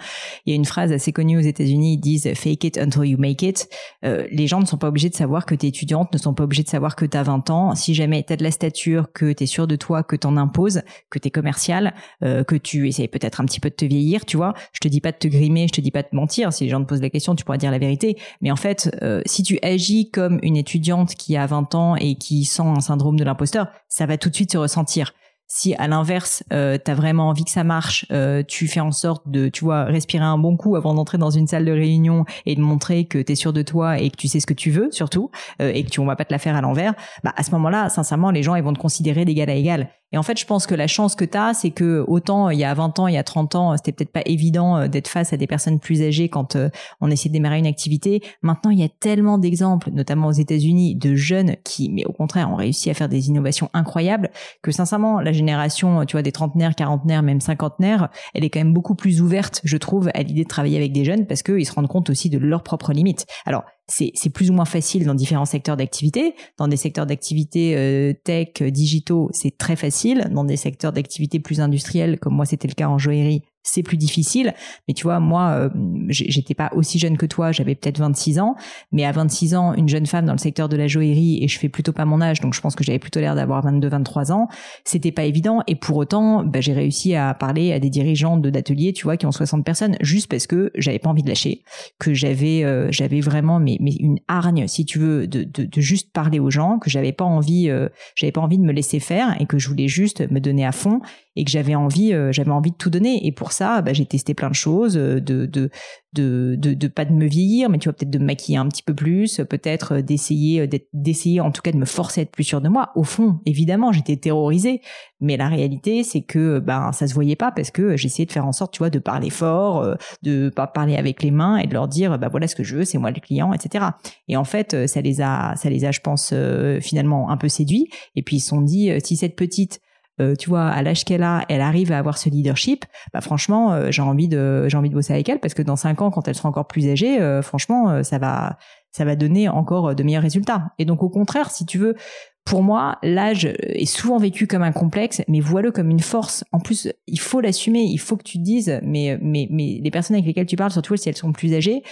Il 0.46 0.50
y 0.50 0.52
a 0.52 0.56
une 0.56 0.64
phrase 0.64 0.90
assez 0.90 1.12
connue 1.12 1.38
aux 1.38 1.42
États-Unis, 1.42 1.94
ils 1.94 2.00
disent 2.00 2.28
"Fake 2.34 2.64
it 2.64 2.76
until 2.76 3.04
you 3.04 3.16
make 3.18 3.40
it". 3.42 3.68
Euh, 4.04 4.26
les 4.32 4.48
gens 4.48 4.58
ne 4.58 4.66
sont 4.66 4.76
pas 4.78 4.88
obligés 4.88 5.08
de 5.08 5.14
savoir 5.14 5.46
que 5.46 5.54
tu 5.54 5.66
es 5.66 5.68
étudiante, 5.68 6.12
ne 6.12 6.18
sont 6.18 6.34
pas 6.34 6.42
obligés 6.42 6.64
de 6.64 6.68
savoir 6.68 6.96
que 6.96 7.04
tu 7.04 7.16
as 7.16 7.22
20 7.22 7.50
ans. 7.50 7.76
Si 7.76 7.94
jamais 7.94 8.24
tu 8.24 8.32
as 8.32 8.36
de 8.36 8.42
la 8.42 8.50
stature, 8.50 9.12
que 9.12 9.32
tu 9.32 9.44
es 9.44 9.46
sûr 9.46 9.68
de 9.68 9.76
toi, 9.76 10.02
que 10.02 10.16
t'en 10.16 10.36
imposes, 10.36 10.82
que 11.08 11.20
tu 11.20 11.28
es 11.28 11.30
commercial, 11.30 11.94
euh, 12.24 12.42
que 12.42 12.56
tu 12.56 12.88
essayes 12.88 13.06
peut-être 13.06 13.40
un 13.40 13.44
petit 13.44 13.60
peu 13.60 13.70
de 13.70 13.76
te 13.76 13.84
vieillir, 13.84 14.26
tu 14.26 14.36
vois. 14.36 14.54
Je 14.72 14.80
te 14.80 14.88
dis 14.88 15.00
pas 15.00 15.12
de 15.12 15.18
te 15.18 15.28
grimer, 15.28 15.68
je 15.68 15.72
te 15.74 15.80
dis 15.80 15.92
pas 15.92 16.02
de 16.02 16.08
mentir. 16.10 16.52
Si 16.52 16.64
les 16.64 16.70
gens 16.70 16.80
te 16.82 16.88
posent 16.88 17.00
la 17.02 17.10
question, 17.10 17.36
tu 17.36 17.44
pourrais 17.44 17.59
dire 17.60 17.70
la 17.70 17.78
vérité. 17.78 18.16
Mais 18.40 18.50
en 18.50 18.56
fait, 18.56 18.96
euh, 19.02 19.22
si 19.26 19.42
tu 19.42 19.58
agis 19.62 20.10
comme 20.10 20.38
une 20.42 20.56
étudiante 20.56 21.14
qui 21.14 21.36
a 21.36 21.46
20 21.46 21.74
ans 21.74 21.96
et 21.96 22.16
qui 22.16 22.44
sent 22.44 22.62
un 22.62 22.80
syndrome 22.80 23.18
de 23.18 23.24
l'imposteur, 23.24 23.68
ça 23.88 24.06
va 24.06 24.16
tout 24.16 24.30
de 24.30 24.34
suite 24.34 24.52
se 24.52 24.58
ressentir. 24.58 25.12
Si 25.52 25.74
à 25.74 25.88
l'inverse, 25.88 26.44
euh, 26.52 26.78
tu 26.82 26.88
as 26.92 26.94
vraiment 26.94 27.28
envie 27.28 27.44
que 27.44 27.50
ça 27.50 27.64
marche, 27.64 28.06
euh, 28.12 28.44
tu 28.46 28.68
fais 28.68 28.78
en 28.78 28.92
sorte 28.92 29.28
de, 29.28 29.48
tu 29.48 29.64
vois, 29.64 29.82
respirer 29.82 30.22
un 30.22 30.38
bon 30.38 30.56
coup 30.56 30.76
avant 30.76 30.94
d'entrer 30.94 31.18
dans 31.18 31.30
une 31.30 31.48
salle 31.48 31.64
de 31.64 31.72
réunion 31.72 32.24
et 32.46 32.54
de 32.54 32.60
montrer 32.60 33.04
que 33.04 33.18
tu 33.18 33.32
es 33.32 33.34
sûr 33.34 33.52
de 33.52 33.62
toi 33.62 33.98
et 33.98 34.10
que 34.10 34.16
tu 34.16 34.28
sais 34.28 34.38
ce 34.38 34.46
que 34.46 34.54
tu 34.54 34.70
veux 34.70 34.92
surtout 34.92 35.32
euh, 35.60 35.72
et 35.74 35.82
que 35.82 35.90
tu 35.90 35.98
on 35.98 36.06
va 36.06 36.14
pas 36.14 36.24
te 36.24 36.32
la 36.32 36.38
faire 36.38 36.54
à 36.54 36.60
l'envers, 36.60 36.94
bah 37.24 37.34
à 37.36 37.42
ce 37.42 37.50
moment-là, 37.50 37.88
sincèrement, 37.88 38.30
les 38.30 38.44
gens 38.44 38.54
ils 38.54 38.62
vont 38.62 38.72
te 38.72 38.78
considérer 38.78 39.24
d'égal 39.24 39.50
à 39.50 39.54
égal. 39.54 39.90
Et 40.12 40.18
en 40.18 40.22
fait, 40.22 40.38
je 40.38 40.44
pense 40.44 40.66
que 40.66 40.74
la 40.74 40.86
chance 40.86 41.14
que 41.14 41.24
tu 41.24 41.38
as, 41.38 41.54
c'est 41.54 41.70
que 41.70 42.04
autant 42.06 42.50
il 42.50 42.58
y 42.58 42.64
a 42.64 42.74
20 42.74 42.98
ans, 42.98 43.06
il 43.06 43.14
y 43.14 43.18
a 43.18 43.22
30 43.22 43.54
ans, 43.54 43.76
c'était 43.76 43.92
peut-être 43.92 44.12
pas 44.12 44.22
évident 44.26 44.76
euh, 44.76 44.88
d'être 44.88 45.08
face 45.08 45.32
à 45.32 45.36
des 45.36 45.46
personnes 45.46 45.78
plus 45.78 46.02
âgées 46.02 46.28
quand 46.28 46.56
euh, 46.56 46.68
on 47.00 47.10
essayait 47.10 47.30
de 47.30 47.34
démarrer 47.34 47.58
une 47.58 47.66
activité. 47.66 48.22
Maintenant, 48.42 48.70
il 48.70 48.80
y 48.80 48.84
a 48.84 48.88
tellement 48.88 49.38
d'exemples, 49.38 49.90
notamment 49.92 50.28
aux 50.28 50.32
États-Unis, 50.32 50.96
de 50.96 51.14
jeunes 51.14 51.56
qui, 51.64 51.90
mais 51.90 52.04
au 52.06 52.12
contraire, 52.12 52.50
ont 52.50 52.56
réussi 52.56 52.90
à 52.90 52.94
faire 52.94 53.08
des 53.08 53.28
innovations 53.28 53.70
incroyables 53.72 54.30
que 54.62 54.72
sincèrement, 54.72 55.20
la 55.20 55.32
génération, 55.32 56.04
tu 56.04 56.12
vois, 56.12 56.22
des 56.22 56.32
trentenaires, 56.32 56.74
quarantenaires, 56.74 57.22
même 57.22 57.40
cinquantenaires, 57.40 58.08
elle 58.34 58.44
est 58.44 58.50
quand 58.50 58.60
même 58.60 58.74
beaucoup 58.74 58.94
plus 58.94 59.22
ouverte, 59.22 59.60
je 59.64 59.76
trouve, 59.76 60.10
à 60.14 60.22
l'idée 60.22 60.44
de 60.44 60.48
travailler 60.48 60.76
avec 60.76 60.92
des 60.92 61.04
jeunes 61.04 61.26
parce 61.26 61.42
qu'ils 61.42 61.66
se 61.66 61.72
rendent 61.72 61.88
compte 61.88 62.10
aussi 62.10 62.30
de 62.30 62.38
leurs 62.38 62.62
propres 62.62 62.92
limites. 62.92 63.26
Alors, 63.46 63.64
c'est 63.90 64.30
plus 64.30 64.50
ou 64.50 64.52
moins 64.52 64.64
facile 64.64 65.04
dans 65.04 65.14
différents 65.14 65.44
secteurs 65.44 65.76
d'activité. 65.76 66.34
Dans 66.58 66.68
des 66.68 66.76
secteurs 66.76 67.06
d'activité 67.06 67.76
euh, 67.76 68.12
tech, 68.24 68.48
euh, 68.62 68.70
digitaux, 68.70 69.28
c'est 69.32 69.56
très 69.58 69.76
facile. 69.76 70.30
Dans 70.32 70.44
des 70.44 70.56
secteurs 70.56 70.92
d'activité 70.92 71.40
plus 71.40 71.60
industriels, 71.60 72.18
comme 72.18 72.34
moi 72.34 72.46
c'était 72.46 72.68
le 72.68 72.74
cas 72.74 72.88
en 72.88 72.98
joaillerie, 72.98 73.42
c'est 73.62 73.82
plus 73.82 73.96
difficile. 73.96 74.54
Mais 74.88 74.94
tu 74.94 75.04
vois, 75.04 75.20
moi, 75.20 75.50
euh, 75.50 75.68
j'étais 76.08 76.54
pas 76.54 76.70
aussi 76.74 76.98
jeune 76.98 77.16
que 77.16 77.26
toi, 77.26 77.52
j'avais 77.52 77.74
peut-être 77.74 77.98
26 77.98 78.40
ans, 78.40 78.56
mais 78.92 79.04
à 79.04 79.12
26 79.12 79.54
ans, 79.54 79.74
une 79.74 79.88
jeune 79.88 80.06
femme 80.06 80.26
dans 80.26 80.32
le 80.32 80.38
secteur 80.38 80.68
de 80.68 80.76
la 80.76 80.86
joaillerie, 80.86 81.42
et 81.42 81.48
je 81.48 81.58
fais 81.58 81.68
plutôt 81.68 81.92
pas 81.92 82.04
mon 82.04 82.20
âge, 82.20 82.40
donc 82.40 82.54
je 82.54 82.60
pense 82.60 82.74
que 82.74 82.84
j'avais 82.84 82.98
plutôt 82.98 83.20
l'air 83.20 83.34
d'avoir 83.34 83.62
22, 83.62 83.88
23 83.88 84.32
ans, 84.32 84.48
c'était 84.84 85.12
pas 85.12 85.24
évident. 85.24 85.62
Et 85.66 85.76
pour 85.76 85.96
autant, 85.96 86.44
bah, 86.44 86.60
j'ai 86.60 86.72
réussi 86.72 87.14
à 87.14 87.34
parler 87.34 87.72
à 87.72 87.78
des 87.78 87.90
dirigeants 87.90 88.36
d'ateliers, 88.36 88.92
tu 88.92 89.04
vois, 89.04 89.16
qui 89.16 89.26
ont 89.26 89.32
60 89.32 89.64
personnes, 89.64 89.96
juste 90.00 90.30
parce 90.30 90.46
que 90.46 90.70
j'avais 90.74 90.98
pas 90.98 91.10
envie 91.10 91.22
de 91.22 91.28
lâcher, 91.28 91.62
que 91.98 92.14
j'avais, 92.14 92.64
euh, 92.64 92.90
vraiment, 93.22 93.60
mais, 93.60 93.76
une 94.00 94.18
hargne, 94.28 94.66
si 94.66 94.84
tu 94.84 94.98
veux, 94.98 95.26
de, 95.26 95.44
de, 95.44 95.80
juste 95.80 96.12
parler 96.12 96.38
aux 96.38 96.50
gens, 96.50 96.78
que 96.78 96.90
j'avais 96.90 97.12
pas 97.12 97.24
envie, 97.24 97.68
euh, 97.68 97.88
pas 98.32 98.40
envie 98.40 98.58
de 98.58 98.62
me 98.62 98.72
laisser 98.72 99.00
faire, 99.00 99.36
et 99.40 99.46
que 99.46 99.58
je 99.58 99.68
voulais 99.68 99.88
juste 99.88 100.30
me 100.30 100.40
donner 100.40 100.64
à 100.64 100.72
fond 100.72 101.00
et 101.36 101.44
que 101.44 101.50
j'avais 101.50 101.74
envie, 101.74 102.12
euh, 102.12 102.32
j'avais 102.32 102.50
envie 102.50 102.70
de 102.70 102.76
tout 102.76 102.90
donner. 102.90 103.26
Et 103.26 103.32
pour 103.32 103.49
ça, 103.52 103.82
bah, 103.82 103.92
j'ai 103.92 104.06
testé 104.06 104.34
plein 104.34 104.48
de 104.48 104.54
choses, 104.54 104.96
euh, 104.96 105.20
de, 105.20 105.46
de, 105.46 105.70
de, 106.12 106.56
de, 106.56 106.88
pas 106.88 107.04
de 107.04 107.12
me 107.12 107.26
vieillir, 107.26 107.68
mais 107.70 107.78
tu 107.78 107.88
vois 107.88 107.92
peut-être 107.92 108.10
de 108.10 108.18
me 108.18 108.24
maquiller 108.24 108.58
un 108.58 108.66
petit 108.66 108.82
peu 108.82 108.94
plus, 108.94 109.40
peut-être 109.48 109.98
d'essayer, 109.98 110.68
d'essayer 110.92 111.40
en 111.40 111.50
tout 111.52 111.62
cas 111.62 111.72
de 111.72 111.76
me 111.76 111.84
forcer 111.84 112.20
à 112.20 112.22
être 112.22 112.32
plus 112.32 112.44
sûr 112.44 112.60
de 112.60 112.68
moi. 112.68 112.90
Au 112.96 113.04
fond, 113.04 113.40
évidemment, 113.46 113.92
j'étais 113.92 114.16
terrorisée, 114.16 114.80
mais 115.20 115.36
la 115.36 115.48
réalité, 115.48 116.02
c'est 116.02 116.22
que 116.22 116.58
ben 116.58 116.92
ça 116.92 117.06
se 117.06 117.14
voyait 117.14 117.36
pas 117.36 117.52
parce 117.52 117.70
que 117.70 117.96
j'essayais 117.96 118.26
de 118.26 118.32
faire 118.32 118.46
en 118.46 118.52
sorte, 118.52 118.72
tu 118.72 118.78
vois, 118.78 118.90
de 118.90 118.98
parler 118.98 119.30
fort, 119.30 119.82
euh, 119.82 119.94
de 120.22 120.48
pas 120.48 120.66
parler 120.66 120.96
avec 120.96 121.22
les 121.22 121.30
mains 121.30 121.58
et 121.58 121.66
de 121.66 121.74
leur 121.74 121.86
dire, 121.86 122.18
bah 122.18 122.28
voilà 122.28 122.48
ce 122.48 122.56
que 122.56 122.64
je 122.64 122.76
veux, 122.76 122.84
c'est 122.84 122.98
moi 122.98 123.10
le 123.10 123.20
client, 123.20 123.52
etc. 123.52 123.84
Et 124.26 124.36
en 124.36 124.44
fait, 124.44 124.86
ça 124.86 125.00
les 125.00 125.20
a, 125.20 125.54
ça 125.56 125.70
les 125.70 125.84
a, 125.84 125.92
je 125.92 126.00
pense, 126.00 126.34
finalement 126.80 127.30
un 127.30 127.36
peu 127.36 127.48
séduits. 127.48 127.88
Et 128.16 128.22
puis 128.22 128.36
ils 128.36 128.40
se 128.40 128.48
sont 128.48 128.62
dit, 128.62 128.90
si 129.04 129.16
cette 129.16 129.36
petite 129.36 129.80
euh, 130.20 130.34
tu 130.36 130.48
vois, 130.48 130.66
à 130.66 130.82
l'âge 130.82 131.04
qu'elle 131.04 131.22
a, 131.22 131.44
elle 131.48 131.60
arrive 131.60 131.92
à 131.92 131.98
avoir 131.98 132.18
ce 132.18 132.28
leadership, 132.28 132.84
bah 133.12 133.20
franchement, 133.20 133.72
euh, 133.72 133.90
j'ai 133.90 134.02
envie 134.02 134.28
de 134.28 134.68
j'ai 134.68 134.76
envie 134.76 134.90
de 134.90 134.94
bosser 134.94 135.12
avec 135.12 135.28
elle 135.28 135.40
parce 135.40 135.54
que 135.54 135.62
dans 135.62 135.76
cinq 135.76 136.02
ans, 136.02 136.10
quand 136.10 136.28
elle 136.28 136.34
sera 136.34 136.48
encore 136.48 136.66
plus 136.66 136.88
âgée, 136.88 137.20
euh, 137.20 137.42
franchement, 137.42 138.02
ça 138.04 138.18
va 138.18 138.58
ça 138.92 139.04
va 139.04 139.16
donner 139.16 139.48
encore 139.48 139.94
de 139.94 140.02
meilleurs 140.02 140.22
résultats. 140.22 140.72
Et 140.78 140.84
donc 140.84 141.02
au 141.02 141.08
contraire, 141.08 141.50
si 141.50 141.66
tu 141.66 141.78
veux, 141.78 141.96
pour 142.44 142.62
moi, 142.62 142.98
l'âge 143.02 143.44
est 143.60 143.84
souvent 143.84 144.18
vécu 144.18 144.46
comme 144.46 144.62
un 144.62 144.72
complexe, 144.72 145.22
mais 145.28 145.40
vois-le 145.40 145.70
comme 145.70 145.90
une 145.90 146.00
force. 146.00 146.42
En 146.52 146.58
plus, 146.58 146.88
il 147.06 147.20
faut 147.20 147.40
l'assumer, 147.40 147.82
il 147.82 147.98
faut 147.98 148.16
que 148.16 148.24
tu 148.24 148.38
te 148.38 148.42
dises, 148.42 148.80
mais, 148.82 149.18
mais, 149.22 149.46
mais 149.50 149.78
les 149.80 149.90
personnes 149.90 150.16
avec 150.16 150.26
lesquelles 150.26 150.46
tu 150.46 150.56
parles, 150.56 150.72
surtout 150.72 150.96
si 150.96 151.08
elles 151.08 151.16
sont 151.16 151.32
plus 151.32 151.54
âgées, 151.54 151.82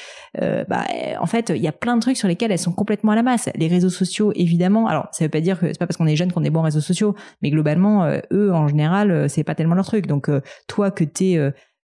euh, 0.43 0.65
bah, 0.69 0.85
en 1.21 1.27
fait, 1.27 1.53
il 1.55 1.63
y 1.63 1.69
a 1.69 1.73
plein 1.73 1.97
de 1.97 2.01
trucs 2.01 2.17
sur 2.17 2.27
lesquels 2.27 2.51
elles 2.51 2.59
sont 2.59 2.73
complètement 2.73 3.13
à 3.13 3.15
la 3.15 3.23
masse. 3.23 3.49
Les 3.55 3.69
réseaux 3.69 3.91
sociaux, 3.91 4.33
évidemment. 4.35 4.89
Alors, 4.89 5.07
ça 5.13 5.25
veut 5.25 5.31
pas 5.31 5.41
dire 5.41 5.61
que 5.61 5.69
c'est 5.69 5.79
pas 5.79 5.87
parce 5.87 5.97
qu'on 5.97 6.07
est 6.07 6.17
jeune 6.17 6.33
qu'on 6.33 6.45
est 6.45 6.51
bon 6.51 6.63
réseaux 6.63 6.81
sociaux, 6.81 7.15
mais 7.43 7.51
globalement, 7.51 8.05
euh, 8.05 8.19
eux, 8.33 8.53
en 8.53 8.67
général, 8.67 9.11
euh, 9.11 9.29
c'est 9.29 9.45
pas 9.45 9.55
tellement 9.55 9.77
leur 9.77 9.87
truc. 9.87 10.07
Donc, 10.07 10.29
toi, 10.67 10.91
que 10.91 11.05
t'es 11.05 11.37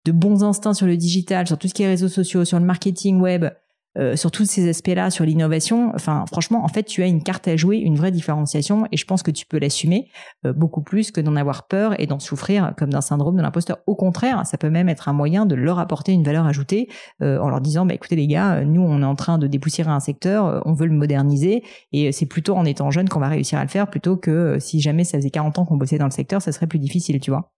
de 0.04 0.12
bons 0.12 0.42
instincts 0.42 0.75
sur 0.75 0.87
le 0.87 0.97
digital, 0.97 1.47
sur 1.47 1.59
tout 1.59 1.68
ce 1.68 1.75
qui 1.75 1.83
est 1.83 1.87
réseaux 1.87 2.09
sociaux, 2.09 2.44
sur 2.44 2.59
le 2.59 2.64
marketing 2.64 3.21
web, 3.21 3.47
euh, 3.96 4.16
sur 4.16 4.30
tous 4.30 4.44
ces 4.44 4.68
aspects-là, 4.68 5.10
sur 5.10 5.24
l'innovation, 5.24 5.92
enfin 5.94 6.24
franchement, 6.26 6.64
en 6.64 6.68
fait, 6.68 6.82
tu 6.82 7.02
as 7.02 7.06
une 7.06 7.22
carte 7.22 7.46
à 7.46 7.56
jouer, 7.56 7.76
une 7.76 7.96
vraie 7.96 8.10
différenciation, 8.10 8.86
et 8.90 8.96
je 8.96 9.04
pense 9.04 9.22
que 9.22 9.30
tu 9.30 9.46
peux 9.46 9.58
l'assumer 9.58 10.08
euh, 10.44 10.52
beaucoup 10.52 10.82
plus 10.82 11.12
que 11.12 11.20
d'en 11.20 11.36
avoir 11.36 11.68
peur 11.68 11.98
et 12.00 12.06
d'en 12.06 12.18
souffrir 12.18 12.72
comme 12.76 12.90
d'un 12.90 13.00
syndrome 13.00 13.36
de 13.36 13.42
l'imposteur. 13.42 13.78
Au 13.86 13.94
contraire, 13.94 14.44
ça 14.46 14.58
peut 14.58 14.70
même 14.70 14.88
être 14.88 15.08
un 15.08 15.12
moyen 15.12 15.46
de 15.46 15.54
leur 15.54 15.78
apporter 15.78 16.12
une 16.12 16.24
valeur 16.24 16.46
ajoutée 16.46 16.88
euh, 17.22 17.38
en 17.38 17.48
leur 17.48 17.60
disant, 17.60 17.86
bah, 17.86 17.94
écoutez 17.94 18.16
les 18.16 18.26
gars, 18.26 18.64
nous 18.64 18.82
on 18.82 19.00
est 19.00 19.06
en 19.06 19.14
train 19.14 19.38
de 19.38 19.46
dépoussiérer 19.46 19.90
un 19.90 20.00
secteur, 20.00 20.62
on 20.66 20.72
veut 20.72 20.86
le 20.86 20.94
moderniser, 20.94 21.62
et 21.92 22.10
c'est 22.10 22.26
plutôt 22.26 22.54
en 22.56 22.64
étant 22.64 22.90
jeune 22.90 23.08
qu'on 23.08 23.20
va 23.20 23.28
réussir 23.28 23.58
à 23.58 23.62
le 23.62 23.68
faire, 23.68 23.88
plutôt 23.88 24.16
que 24.16 24.58
si 24.58 24.80
jamais 24.80 25.04
ça 25.04 25.18
faisait 25.18 25.30
40 25.30 25.60
ans 25.60 25.64
qu'on 25.64 25.76
bossait 25.76 25.98
dans 25.98 26.04
le 26.04 26.10
secteur, 26.10 26.42
ça 26.42 26.50
serait 26.50 26.66
plus 26.66 26.80
difficile, 26.80 27.20
tu 27.20 27.30
vois. 27.30 27.52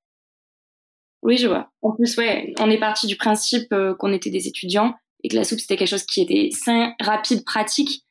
Oui, 1.22 1.38
je 1.38 1.48
vois. 1.48 1.70
En 1.82 1.92
plus, 1.92 2.16
ouais, 2.18 2.52
on 2.60 2.70
est 2.70 2.78
parti 2.78 3.06
du 3.06 3.16
principe 3.16 3.74
qu'on 3.98 4.12
était 4.12 4.30
des 4.30 4.46
étudiants 4.48 4.94
et 5.22 5.28
que 5.28 5.36
la 5.36 5.44
soupe 5.44 5.60
c'était 5.60 5.76
quelque 5.76 5.88
chose 5.88 6.04
qui 6.04 6.22
était 6.22 6.50
sain, 6.52 6.94
rapide, 7.00 7.44
pratique 7.44 8.04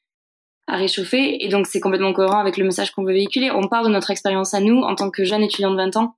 à 0.67 0.77
réchauffer 0.77 1.43
et 1.43 1.49
donc 1.49 1.67
c'est 1.67 1.79
complètement 1.79 2.13
cohérent 2.13 2.39
avec 2.39 2.57
le 2.57 2.65
message 2.65 2.91
qu'on 2.91 3.03
veut 3.03 3.13
véhiculer. 3.13 3.51
On 3.51 3.67
part 3.67 3.83
de 3.83 3.89
notre 3.89 4.11
expérience 4.11 4.53
à 4.53 4.61
nous 4.61 4.81
en 4.81 4.95
tant 4.95 5.11
que 5.11 5.23
jeune 5.23 5.43
étudiant 5.43 5.71
de 5.71 5.77
20 5.77 5.97
ans 5.97 6.15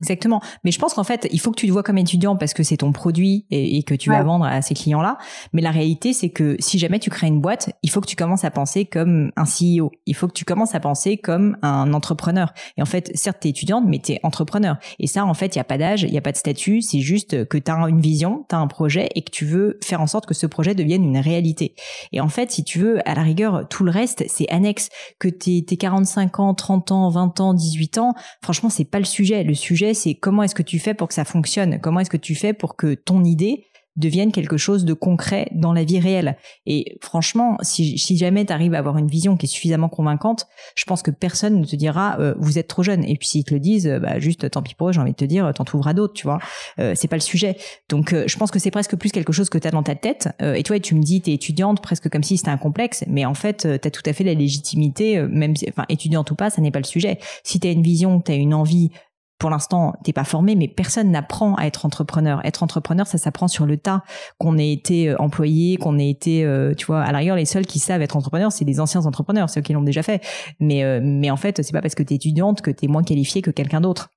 Exactement. 0.00 0.40
Mais 0.62 0.70
je 0.70 0.78
pense 0.78 0.94
qu'en 0.94 1.02
fait, 1.02 1.28
il 1.32 1.40
faut 1.40 1.50
que 1.50 1.58
tu 1.58 1.66
te 1.66 1.72
vois 1.72 1.82
comme 1.82 1.98
étudiant 1.98 2.36
parce 2.36 2.54
que 2.54 2.62
c'est 2.62 2.76
ton 2.76 2.92
produit 2.92 3.46
et, 3.50 3.82
que 3.82 3.94
tu 3.94 4.10
vas 4.10 4.22
vendre 4.22 4.44
à 4.44 4.62
ces 4.62 4.74
clients-là. 4.74 5.18
Mais 5.52 5.62
la 5.62 5.70
réalité, 5.70 6.12
c'est 6.12 6.30
que 6.30 6.56
si 6.60 6.78
jamais 6.78 7.00
tu 7.00 7.10
crées 7.10 7.26
une 7.26 7.40
boîte, 7.40 7.70
il 7.82 7.90
faut 7.90 8.00
que 8.00 8.06
tu 8.06 8.14
commences 8.14 8.44
à 8.44 8.50
penser 8.50 8.84
comme 8.84 9.32
un 9.36 9.44
CEO. 9.44 9.90
Il 10.06 10.14
faut 10.14 10.28
que 10.28 10.32
tu 10.32 10.44
commences 10.44 10.74
à 10.74 10.80
penser 10.80 11.16
comme 11.16 11.56
un 11.62 11.92
entrepreneur. 11.94 12.52
Et 12.76 12.82
en 12.82 12.84
fait, 12.84 13.10
certes, 13.14 13.38
t'es 13.40 13.48
étudiante, 13.48 13.84
mais 13.88 13.98
t'es 13.98 14.20
entrepreneur. 14.22 14.76
Et 15.00 15.08
ça, 15.08 15.24
en 15.24 15.34
fait, 15.34 15.56
il 15.56 15.58
y 15.58 15.60
a 15.60 15.64
pas 15.64 15.78
d'âge, 15.78 16.04
il 16.04 16.12
y 16.12 16.18
a 16.18 16.20
pas 16.20 16.32
de 16.32 16.36
statut. 16.36 16.80
C'est 16.80 17.00
juste 17.00 17.48
que 17.48 17.58
tu 17.58 17.70
as 17.70 17.74
une 17.88 18.00
vision, 18.00 18.44
tu 18.48 18.54
as 18.54 18.58
un 18.58 18.68
projet 18.68 19.08
et 19.16 19.22
que 19.22 19.30
tu 19.30 19.46
veux 19.46 19.78
faire 19.82 20.00
en 20.00 20.06
sorte 20.06 20.26
que 20.26 20.34
ce 20.34 20.46
projet 20.46 20.76
devienne 20.76 21.02
une 21.02 21.18
réalité. 21.18 21.74
Et 22.12 22.20
en 22.20 22.28
fait, 22.28 22.52
si 22.52 22.62
tu 22.62 22.78
veux, 22.78 23.00
à 23.08 23.14
la 23.14 23.22
rigueur, 23.22 23.66
tout 23.68 23.82
le 23.82 23.90
reste, 23.90 24.24
c'est 24.28 24.48
annexe. 24.48 24.90
Que 25.18 25.28
t'es 25.28 25.64
45 25.76 26.38
ans, 26.38 26.54
30 26.54 26.92
ans, 26.92 27.10
20 27.10 27.40
ans, 27.40 27.54
18 27.54 27.98
ans, 27.98 28.14
franchement, 28.42 28.70
c'est 28.70 28.84
pas 28.84 28.98
le 28.98 29.04
sujet. 29.04 29.42
Le 29.42 29.54
sujet, 29.54 29.87
c'est 29.94 30.14
comment 30.14 30.42
est-ce 30.42 30.54
que 30.54 30.62
tu 30.62 30.78
fais 30.78 30.94
pour 30.94 31.08
que 31.08 31.14
ça 31.14 31.24
fonctionne? 31.24 31.78
Comment 31.80 32.00
est-ce 32.00 32.10
que 32.10 32.16
tu 32.16 32.34
fais 32.34 32.52
pour 32.52 32.76
que 32.76 32.94
ton 32.94 33.24
idée 33.24 33.66
devienne 33.98 34.30
quelque 34.30 34.56
chose 34.56 34.84
de 34.84 34.92
concret 34.92 35.48
dans 35.52 35.72
la 35.72 35.84
vie 35.84 35.98
réelle? 35.98 36.36
Et 36.66 36.98
franchement, 37.02 37.58
si, 37.62 37.96
jamais 38.16 38.44
tu 38.44 38.52
arrives 38.52 38.74
à 38.74 38.78
avoir 38.78 38.96
une 38.96 39.08
vision 39.08 39.36
qui 39.36 39.46
est 39.46 39.48
suffisamment 39.48 39.88
convaincante, 39.88 40.46
je 40.76 40.84
pense 40.84 41.02
que 41.02 41.10
personne 41.10 41.60
ne 41.60 41.64
te 41.64 41.76
dira 41.76 42.16
euh, 42.20 42.34
vous 42.38 42.58
êtes 42.58 42.68
trop 42.68 42.82
jeune. 42.82 43.04
Et 43.04 43.16
puis 43.16 43.28
s'ils 43.28 43.44
te 43.44 43.52
le 43.52 43.60
disent, 43.60 43.88
bah 44.00 44.18
juste 44.18 44.48
tant 44.50 44.62
pis 44.62 44.74
pour 44.74 44.88
eux, 44.88 44.92
j'ai 44.92 45.00
envie 45.00 45.12
de 45.12 45.16
te 45.16 45.24
dire, 45.24 45.52
t'en 45.54 45.64
trouveras 45.64 45.94
d'autres, 45.94 46.14
tu 46.14 46.24
vois. 46.24 46.38
Euh, 46.78 46.94
c'est 46.94 47.08
pas 47.08 47.16
le 47.16 47.22
sujet. 47.22 47.56
Donc 47.88 48.12
euh, 48.12 48.24
je 48.26 48.36
pense 48.36 48.50
que 48.50 48.58
c'est 48.58 48.70
presque 48.70 48.96
plus 48.96 49.10
quelque 49.10 49.32
chose 49.32 49.50
que 49.50 49.58
tu 49.58 49.66
as 49.66 49.70
dans 49.70 49.82
ta 49.82 49.94
tête. 49.94 50.28
et 50.40 50.62
toi, 50.62 50.78
tu 50.78 50.94
me 50.94 51.02
dis 51.02 51.20
t'es 51.20 51.32
étudiante 51.32 51.82
presque 51.82 52.08
comme 52.08 52.22
si 52.22 52.36
c'était 52.36 52.50
un 52.50 52.58
complexe, 52.58 53.04
mais 53.08 53.24
en 53.24 53.34
fait, 53.34 53.68
tu 53.80 53.88
as 53.88 53.90
tout 53.90 54.02
à 54.06 54.12
fait 54.12 54.24
la 54.24 54.34
légitimité, 54.34 55.20
même 55.22 55.54
enfin 55.68 55.84
étudiante 55.88 56.30
ou 56.30 56.34
pas, 56.34 56.50
ça 56.50 56.62
n'est 56.62 56.70
pas 56.70 56.78
le 56.78 56.84
sujet. 56.84 57.18
Si 57.42 57.60
tu 57.60 57.66
as 57.66 57.70
une 57.70 57.82
vision, 57.82 58.20
tu 58.20 58.32
as 58.32 58.36
une 58.36 58.54
envie 58.54 58.90
pour 59.38 59.50
l'instant, 59.50 59.94
t'es 60.02 60.12
pas 60.12 60.24
formé, 60.24 60.56
mais 60.56 60.66
personne 60.66 61.10
n'apprend 61.10 61.54
à 61.54 61.64
être 61.64 61.86
entrepreneur. 61.86 62.44
Être 62.44 62.64
entrepreneur, 62.64 63.06
ça 63.06 63.18
s'apprend 63.18 63.46
sur 63.46 63.66
le 63.66 63.76
tas. 63.76 64.02
Qu'on 64.38 64.58
ait 64.58 64.72
été 64.72 65.10
euh, 65.10 65.16
employé, 65.18 65.76
qu'on 65.76 65.98
ait 65.98 66.10
été, 66.10 66.44
euh, 66.44 66.74
tu 66.74 66.86
vois, 66.86 67.02
à 67.02 67.12
l'arrière, 67.12 67.36
les 67.36 67.44
seuls 67.44 67.66
qui 67.66 67.78
savent 67.78 68.02
être 68.02 68.16
entrepreneur, 68.16 68.50
c'est 68.50 68.64
des 68.64 68.80
anciens 68.80 69.06
entrepreneurs, 69.06 69.48
ceux 69.48 69.60
qui 69.60 69.72
l'ont 69.72 69.82
déjà 69.82 70.02
fait. 70.02 70.20
Mais, 70.58 70.82
euh, 70.82 71.00
mais 71.02 71.30
en 71.30 71.36
fait, 71.36 71.62
c'est 71.62 71.72
pas 71.72 71.82
parce 71.82 71.94
que 71.94 72.02
t'es 72.02 72.16
étudiante 72.16 72.62
que 72.62 72.70
t'es 72.70 72.88
moins 72.88 73.04
qualifié 73.04 73.40
que 73.40 73.50
quelqu'un 73.50 73.80
d'autre. 73.80 74.08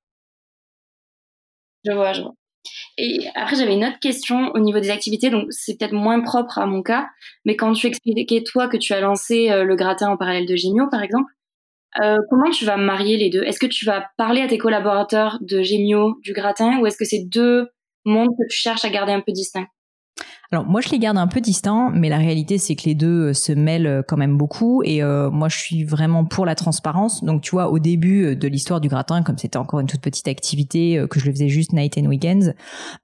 Je 1.86 1.92
vois, 1.92 2.14
je 2.14 2.22
vois. 2.22 2.34
Et 2.98 3.28
après, 3.36 3.56
j'avais 3.56 3.76
une 3.76 3.86
autre 3.86 4.00
question 4.00 4.52
au 4.54 4.60
niveau 4.60 4.80
des 4.80 4.90
activités, 4.90 5.30
donc 5.30 5.46
c'est 5.50 5.78
peut-être 5.78 5.94
moins 5.94 6.20
propre 6.22 6.60
à 6.60 6.66
mon 6.66 6.84
cas, 6.84 7.08
mais 7.46 7.56
quand 7.56 7.74
tu 7.74 7.88
expliquais 7.88 8.44
toi 8.44 8.68
que 8.68 8.78
tu 8.78 8.94
as 8.94 9.02
lancé 9.02 9.48
le 9.50 9.76
gratin 9.76 10.10
en 10.10 10.18
parallèle 10.18 10.46
de 10.46 10.56
Gémio, 10.56 10.88
par 10.92 11.02
exemple, 11.02 11.32
euh, 12.02 12.18
comment 12.30 12.50
tu 12.50 12.66
vas 12.66 12.78
marier 12.78 13.18
les 13.18 13.30
deux? 13.30 13.44
Est-ce 13.44 13.60
que 13.60 13.66
tu 13.66 13.86
vas 13.86 14.06
parler 14.18 14.42
à 14.42 14.48
tes 14.48 14.58
collaborateurs 14.58 15.38
de 15.42 15.62
Gémio, 15.62 16.18
du 16.22 16.34
gratin, 16.34 16.80
ou 16.80 16.88
est-ce 16.88 16.98
que 16.98 17.06
c'est 17.06 17.26
deux 17.26 17.68
mondes 18.06 18.30
que 18.30 18.48
tu 18.50 18.58
cherches 18.58 18.86
à 18.86 18.90
garder 18.90 19.12
un 19.12 19.22
peu 19.22 19.32
distincts? 19.32 19.68
Alors 20.54 20.66
moi 20.66 20.82
je 20.82 20.90
les 20.90 21.00
garde 21.00 21.18
un 21.18 21.28
peu 21.28 21.40
distants, 21.40 21.90
mais 21.94 22.10
la 22.10 22.18
réalité 22.18 22.58
c'est 22.58 22.76
que 22.76 22.84
les 22.84 22.94
deux 22.94 23.30
euh, 23.30 23.34
se 23.34 23.54
mêlent 23.54 23.88
euh, 23.88 24.02
quand 24.06 24.18
même 24.18 24.38
beaucoup. 24.38 24.84
Et 24.84 25.02
euh, 25.02 25.32
moi 25.32 25.48
je 25.48 25.58
suis 25.58 25.86
vraiment 25.86 26.26
pour 26.26 26.46
la 26.46 26.56
transparence. 26.56 27.24
Donc 27.24 27.42
tu 27.42 27.52
vois 27.52 27.70
au 27.70 27.80
début 27.80 28.36
de 28.36 28.48
l'histoire 28.50 28.82
du 28.82 28.90
gratin, 28.90 29.24
comme 29.24 29.38
c'était 29.38 29.58
encore 29.58 29.80
une 29.80 29.88
toute 29.88 30.02
petite 30.02 30.28
activité 30.28 31.02
que 31.10 31.22
je 31.22 31.26
le 31.26 31.32
faisais 31.32 31.48
juste 31.48 31.72
night 31.72 31.98
and 31.98 32.06
weekends, 32.06 32.52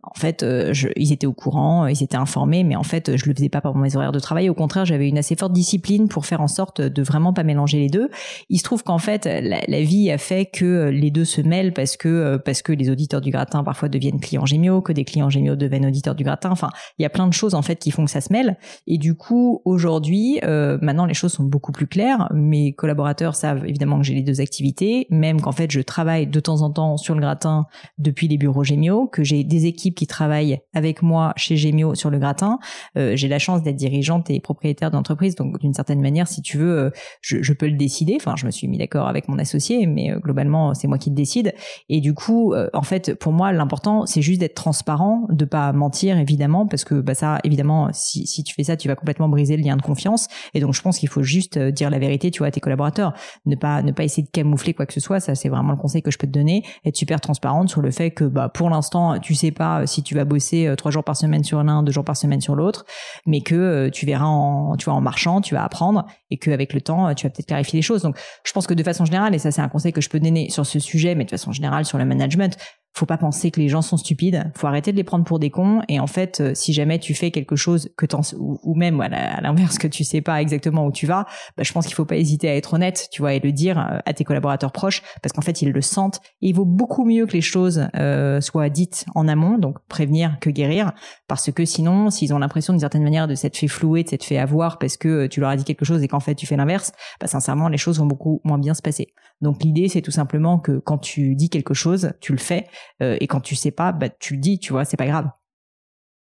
en 0.04 0.14
fait 0.20 0.46
je, 0.74 0.90
ils 0.98 1.14
étaient 1.14 1.28
au 1.28 1.34
courant, 1.34 1.88
ils 1.88 2.04
étaient 2.04 2.18
informés, 2.18 2.66
mais 2.66 2.76
en 2.76 2.84
fait 2.84 3.16
je 3.16 3.26
le 3.28 3.34
faisais 3.34 3.50
pas 3.50 3.62
pendant 3.62 3.80
mes 3.80 3.96
horaires 3.96 4.12
de 4.12 4.20
travail. 4.20 4.50
Au 4.50 4.54
contraire 4.54 4.86
j'avais 4.86 5.08
une 5.08 5.18
assez 5.18 5.38
forte 5.38 5.54
discipline 5.54 6.10
pour 6.10 6.26
faire 6.26 6.42
en 6.42 6.48
sorte 6.48 6.82
de 6.82 7.02
vraiment 7.02 7.32
pas 7.32 7.44
mélanger 7.44 7.80
les 7.80 7.90
deux. 7.90 8.10
Il 8.50 8.58
se 8.58 8.64
trouve 8.64 8.84
qu'en 8.84 8.98
fait 8.98 9.26
la, 9.26 9.82
vie 9.82 10.12
a 10.12 10.18
fait 10.18 10.46
que 10.46 10.90
les 10.90 11.12
deux 11.12 11.26
se 11.26 11.40
mêlent 11.40 11.72
parce 11.72 11.96
que 11.96 12.36
parce 12.38 12.62
que 12.62 12.74
les 12.74 12.90
auditeurs 12.90 13.22
du 13.22 13.32
gratin 13.32 13.64
parfois 13.64 13.88
deviennent 13.88 14.20
clients 14.20 14.46
gémiaux, 14.46 14.82
que 14.82 14.92
des 14.92 15.06
clients 15.06 15.30
gémiaux 15.30 15.56
deviennent 15.56 15.86
auditeurs 15.86 16.16
du 16.16 16.26
gratin. 16.26 16.50
Enfin 16.52 16.72
il 17.00 17.04
y 17.04 17.06
a 17.06 17.10
plein 17.10 17.28
de 17.28 17.37
choses 17.38 17.56
en 17.56 17.62
fait 17.62 17.78
qui 17.78 17.92
font 17.92 18.06
que 18.06 18.12
ça 18.12 18.22
se 18.22 18.34
mêle. 18.34 18.58
Et 18.86 18.98
du 18.98 19.16
coup, 19.16 19.62
aujourd'hui, 19.64 20.40
euh, 20.44 20.78
maintenant 20.82 21.06
les 21.06 21.14
choses 21.14 21.34
sont 21.34 21.44
beaucoup 21.44 21.72
plus 21.72 21.88
claires. 21.88 22.30
Mes 22.34 22.74
collaborateurs 22.74 23.36
savent 23.36 23.66
évidemment 23.66 23.98
que 24.00 24.04
j'ai 24.04 24.14
les 24.14 24.24
deux 24.24 24.42
activités, 24.42 25.08
même 25.10 25.40
qu'en 25.40 25.52
fait 25.52 25.72
je 25.72 25.80
travaille 25.80 26.28
de 26.28 26.40
temps 26.40 26.62
en 26.62 26.70
temps 26.70 26.98
sur 26.98 27.16
le 27.16 27.22
gratin 27.22 27.66
depuis 27.98 28.28
les 28.28 28.38
bureaux 28.38 28.64
Gémio, 28.64 29.08
que 29.08 29.24
j'ai 29.24 29.44
des 29.44 29.66
équipes 29.66 29.96
qui 29.96 30.08
travaillent 30.08 30.60
avec 30.74 31.02
moi 31.02 31.34
chez 31.38 31.56
Gémio 31.56 31.96
sur 31.96 32.10
le 32.10 32.20
gratin. 32.20 32.60
Euh, 32.98 33.16
j'ai 33.16 33.28
la 33.28 33.40
chance 33.40 33.64
d'être 33.64 33.76
dirigeante 33.76 34.30
et 34.30 34.40
propriétaire 34.40 34.92
d'entreprise, 34.92 35.36
donc 35.36 35.60
d'une 35.60 35.74
certaine 35.74 36.02
manière, 36.02 36.28
si 36.28 36.42
tu 36.42 36.58
veux, 36.58 36.78
euh, 36.78 36.90
je, 37.22 37.54
peux 37.54 37.68
le 37.68 37.78
décider. 37.78 38.18
Enfin, 38.20 38.36
je 38.36 38.46
me 38.46 38.52
suis 38.52 38.68
mis 38.68 38.78
d'accord 38.78 39.08
avec 39.08 39.28
mon 39.28 39.40
associé, 39.40 39.86
mais 39.86 40.12
globalement, 40.22 40.74
c'est 40.74 40.88
moi 40.88 40.98
qui 40.98 41.10
le 41.10 41.16
décide. 41.16 41.54
Et 41.90 42.02
du 42.02 42.14
coup, 42.14 42.54
en 42.74 42.82
fait, 42.82 43.16
pour 43.16 43.32
moi, 43.32 43.52
l'important, 43.52 44.06
c'est 44.06 44.22
juste 44.22 44.40
d'être 44.40 44.56
transparent, 44.56 45.28
de 45.30 45.46
pas 45.46 45.72
mentir 45.74 46.18
évidemment, 46.18 46.68
parce 46.68 46.84
que 46.84 46.96
bah, 46.96 47.14
ça, 47.14 47.27
évidemment, 47.44 47.90
si, 47.94 48.26
si 48.28 48.44
tu 48.44 48.54
fais 48.54 48.64
ça, 48.64 48.78
tu 48.78 48.88
vas 48.88 48.96
complètement 48.96 49.30
briser 49.30 49.58
le 49.58 49.64
lien 49.64 49.76
de 49.76 49.82
confiance. 49.82 50.28
Et 50.54 50.60
donc, 50.60 50.74
je 50.74 50.82
pense 50.82 51.00
qu'il 51.00 51.10
faut 51.10 51.24
juste 51.24 51.58
euh, 51.58 51.72
dire 51.72 51.90
la 51.90 52.00
vérité, 52.00 52.32
tu 52.32 52.40
vois, 52.40 52.48
à 52.48 52.52
tes 52.52 52.60
collaborateurs. 52.60 53.14
Ne 53.46 53.56
pas, 53.56 53.82
ne 53.82 53.92
pas 53.92 54.04
essayer 54.04 54.24
de 54.24 54.30
camoufler 54.30 54.74
quoi 54.74 54.86
que 54.86 54.94
ce 54.94 55.00
soit. 55.00 55.20
Ça, 55.20 55.36
c'est 55.36 55.50
vraiment 55.50 55.72
le 55.72 55.78
conseil 55.78 56.02
que 56.02 56.12
je 56.12 56.18
peux 56.18 56.28
te 56.28 56.32
donner. 56.32 56.64
Être 56.86 56.96
super 56.96 57.22
transparente 57.22 57.70
sur 57.70 57.82
le 57.82 57.92
fait 57.92 58.12
que, 58.12 58.24
bah, 58.24 58.50
pour 58.50 58.70
l'instant, 58.70 59.20
tu 59.20 59.36
sais 59.36 59.52
pas 59.52 59.82
euh, 59.82 59.86
si 59.86 60.04
tu 60.04 60.16
vas 60.16 60.26
bosser 60.26 60.68
euh, 60.68 60.76
trois 60.76 60.92
jours 60.92 61.04
par 61.04 61.18
semaine 61.18 61.44
sur 61.44 61.64
l'un, 61.64 61.84
deux 61.84 61.92
jours 61.92 62.06
par 62.06 62.18
semaine 62.18 62.42
sur 62.42 62.56
l'autre, 62.56 62.86
mais 63.26 63.42
que 63.42 63.90
tu 63.90 64.06
verras 64.06 64.26
en, 64.26 64.76
tu 64.78 64.86
vois, 64.86 64.94
en 64.94 65.02
marchant, 65.02 65.42
tu 65.42 65.54
vas 65.54 65.64
apprendre 65.64 66.06
et 66.30 66.38
qu'avec 66.38 66.74
le 66.74 66.82
temps, 66.82 67.14
tu 67.14 67.26
vas 67.26 67.30
peut-être 67.30 67.48
clarifier 67.48 67.78
les 67.78 67.84
choses. 67.84 68.02
Donc, 68.02 68.18
je 68.44 68.52
pense 68.52 68.68
que 68.68 68.74
de 68.74 68.84
façon 68.84 69.06
générale, 69.06 69.34
et 69.36 69.40
ça, 69.40 69.52
c'est 69.52 69.62
un 69.62 69.70
conseil 69.70 69.94
que 69.94 70.02
je 70.02 70.10
peux 70.10 70.20
donner 70.20 70.50
sur 70.50 70.66
ce 70.66 70.80
sujet, 70.80 71.16
mais 71.16 71.26
de 71.26 71.30
façon 71.30 71.52
générale 71.52 71.86
sur 71.86 71.98
le 71.98 72.06
management, 72.06 72.58
faut 72.98 73.06
pas 73.06 73.18
penser 73.18 73.52
que 73.52 73.60
les 73.60 73.70
gens 73.70 73.82
sont 73.82 73.98
stupides. 73.98 74.52
Faut 74.56 74.68
arrêter 74.68 74.92
de 74.92 74.98
les 74.98 75.04
prendre 75.04 75.24
pour 75.24 75.40
des 75.40 75.50
cons. 75.50 75.82
Et 75.88 76.00
en 76.00 76.08
fait, 76.08 76.42
euh, 76.42 76.52
si 76.54 76.74
jamais 76.74 77.00
tu 77.00 77.14
fais 77.14 77.32
quelque 77.32 77.56
chose 77.56 77.90
que 77.98 78.06
t'en, 78.06 78.22
ou, 78.38 78.76
même 78.76 79.00
à 79.02 79.42
l'inverse 79.42 79.78
que 79.78 79.88
tu 79.88 80.04
sais 80.04 80.22
pas 80.22 80.42
exactement 80.42 80.86
où 80.86 80.92
tu 80.92 81.06
vas, 81.06 81.26
bah, 81.56 81.64
je 81.64 81.72
pense 81.72 81.86
qu'il 81.86 81.96
faut 81.96 82.06
pas 82.06 82.18
hésiter 82.18 82.50
à 82.50 82.56
être 82.56 82.74
honnête, 82.74 83.08
tu 83.12 83.22
vois, 83.22 83.34
et 83.34 83.40
le 83.40 83.52
dire 83.52 83.80
euh, 83.80 84.00
à 84.06 84.14
tes 84.14 84.24
collaborateurs 84.24 84.72
proches, 84.72 85.02
parce 85.22 85.34
qu'en 85.34 85.42
fait 85.42 85.62
ils 85.62 85.72
le 85.72 85.82
sentent. 85.82 86.20
Et 86.42 86.50
il 86.50 86.54
vaut 86.54 86.66
beaucoup 86.66 87.06
mieux 87.06 87.26
que 87.26 87.34
les 87.34 87.42
choses 87.42 87.88
euh, 87.96 88.42
soient 88.42 88.70
dites 88.70 89.06
en 89.16 89.28
amont, 89.28 89.58
donc 89.58 89.78
prévenir 89.88 90.38
que 90.40 90.50
guérir, 90.50 90.94
parce 91.28 91.52
que 91.52 91.66
sinon, 91.66 92.10
s'ils 92.10 92.34
ont 92.34 92.40
l'impression 92.40 92.74
d'une 92.74 92.80
certaine 92.80 93.04
manière 93.04 93.28
de 93.28 93.36
s'être 93.36 93.58
fait 93.58 93.68
flouer, 93.68 94.04
de 94.04 94.10
s'être 94.10 94.24
fait 94.24 94.38
avoir 94.38 94.80
parce 94.80 94.98
que 94.98 95.28
tu 95.28 95.40
leur 95.40 95.50
as 95.50 95.56
dit 95.56 95.64
quelque 95.64 95.86
chose 95.86 96.04
et 96.04 96.08
qu'en 96.08 96.20
fait 96.20 96.36
tu 96.36 96.46
fais 96.46 96.58
l'inverse, 96.58 96.92
bah 97.20 97.28
sincèrement 97.28 97.70
les 97.70 97.78
choses 97.78 98.00
vont 98.00 98.06
beaucoup 98.06 98.42
moins 98.44 98.58
bien 98.58 98.74
se 98.74 98.82
passer. 98.82 99.14
Donc 99.42 99.64
l'idée 99.64 99.88
c'est 99.88 100.02
tout 100.02 100.12
simplement 100.12 100.60
que 100.60 100.80
quand 100.80 100.98
tu 100.98 101.36
dis 101.36 101.50
quelque 101.50 101.74
chose, 101.74 102.12
tu 102.20 102.32
le 102.32 102.40
fais 102.40 102.68
euh, 103.02 103.18
et 103.20 103.28
quand 103.28 103.42
tu 103.42 103.56
sais 103.56 103.72
pas, 103.72 103.92
bah 103.92 104.10
tu 104.10 104.36
le 104.36 104.40
dis, 104.40 104.60
tu 104.60 104.74
vois, 104.74 104.86
c'est 104.86 104.98
pas 104.98 105.08
grave. 105.08 105.30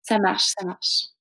Ça 0.01 0.19
marche, 0.19 0.53
ça 0.57 0.65
marche. 0.65 1.15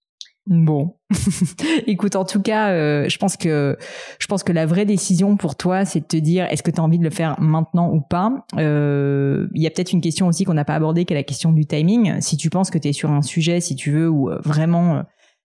Bon, 0.47 0.97
écoute, 1.87 2.17
en 2.17 2.27
tout 2.27 2.43
cas, 2.43 2.69
euh, 2.73 3.09
je 3.09 3.17
pense 3.17 3.39
que 3.39 3.79
je 4.19 4.27
pense 4.27 4.43
que 4.43 4.53
la 4.53 4.67
vraie 4.67 4.85
décision 4.85 5.39
pour 5.39 5.57
toi, 5.57 5.87
c'est 5.87 6.01
de 6.01 6.07
te 6.07 6.19
dire 6.19 6.45
est-ce 6.51 6.63
que 6.63 6.71
tu 6.71 6.81
as 6.81 6.85
envie 6.85 6.99
de 6.99 7.05
le 7.05 7.09
faire 7.09 7.41
maintenant 7.41 7.91
ou 7.91 8.03
pas? 8.03 8.45
Euh, 8.59 9.49
il 9.55 9.63
y 9.63 9.67
a 9.67 9.71
peut-être 9.71 9.93
une 9.93 10.03
question 10.03 10.27
aussi 10.27 10.45
qu'on 10.45 10.53
n'a 10.53 10.67
pas 10.67 10.75
abordée, 10.75 11.07
qui 11.07 11.15
est 11.15 11.17
la 11.17 11.23
question 11.23 11.51
du 11.51 11.65
timing. 11.65 12.21
Si 12.21 12.37
tu 12.37 12.51
penses 12.51 12.71
que 12.71 12.77
tu 12.77 12.89
es 12.89 12.93
sur 12.93 13.11
un 13.11 13.23
sujet, 13.23 13.61
si 13.61 13.75
tu 13.75 13.91
veux, 13.91 14.11
ou 14.11 14.31
vraiment 14.45 15.05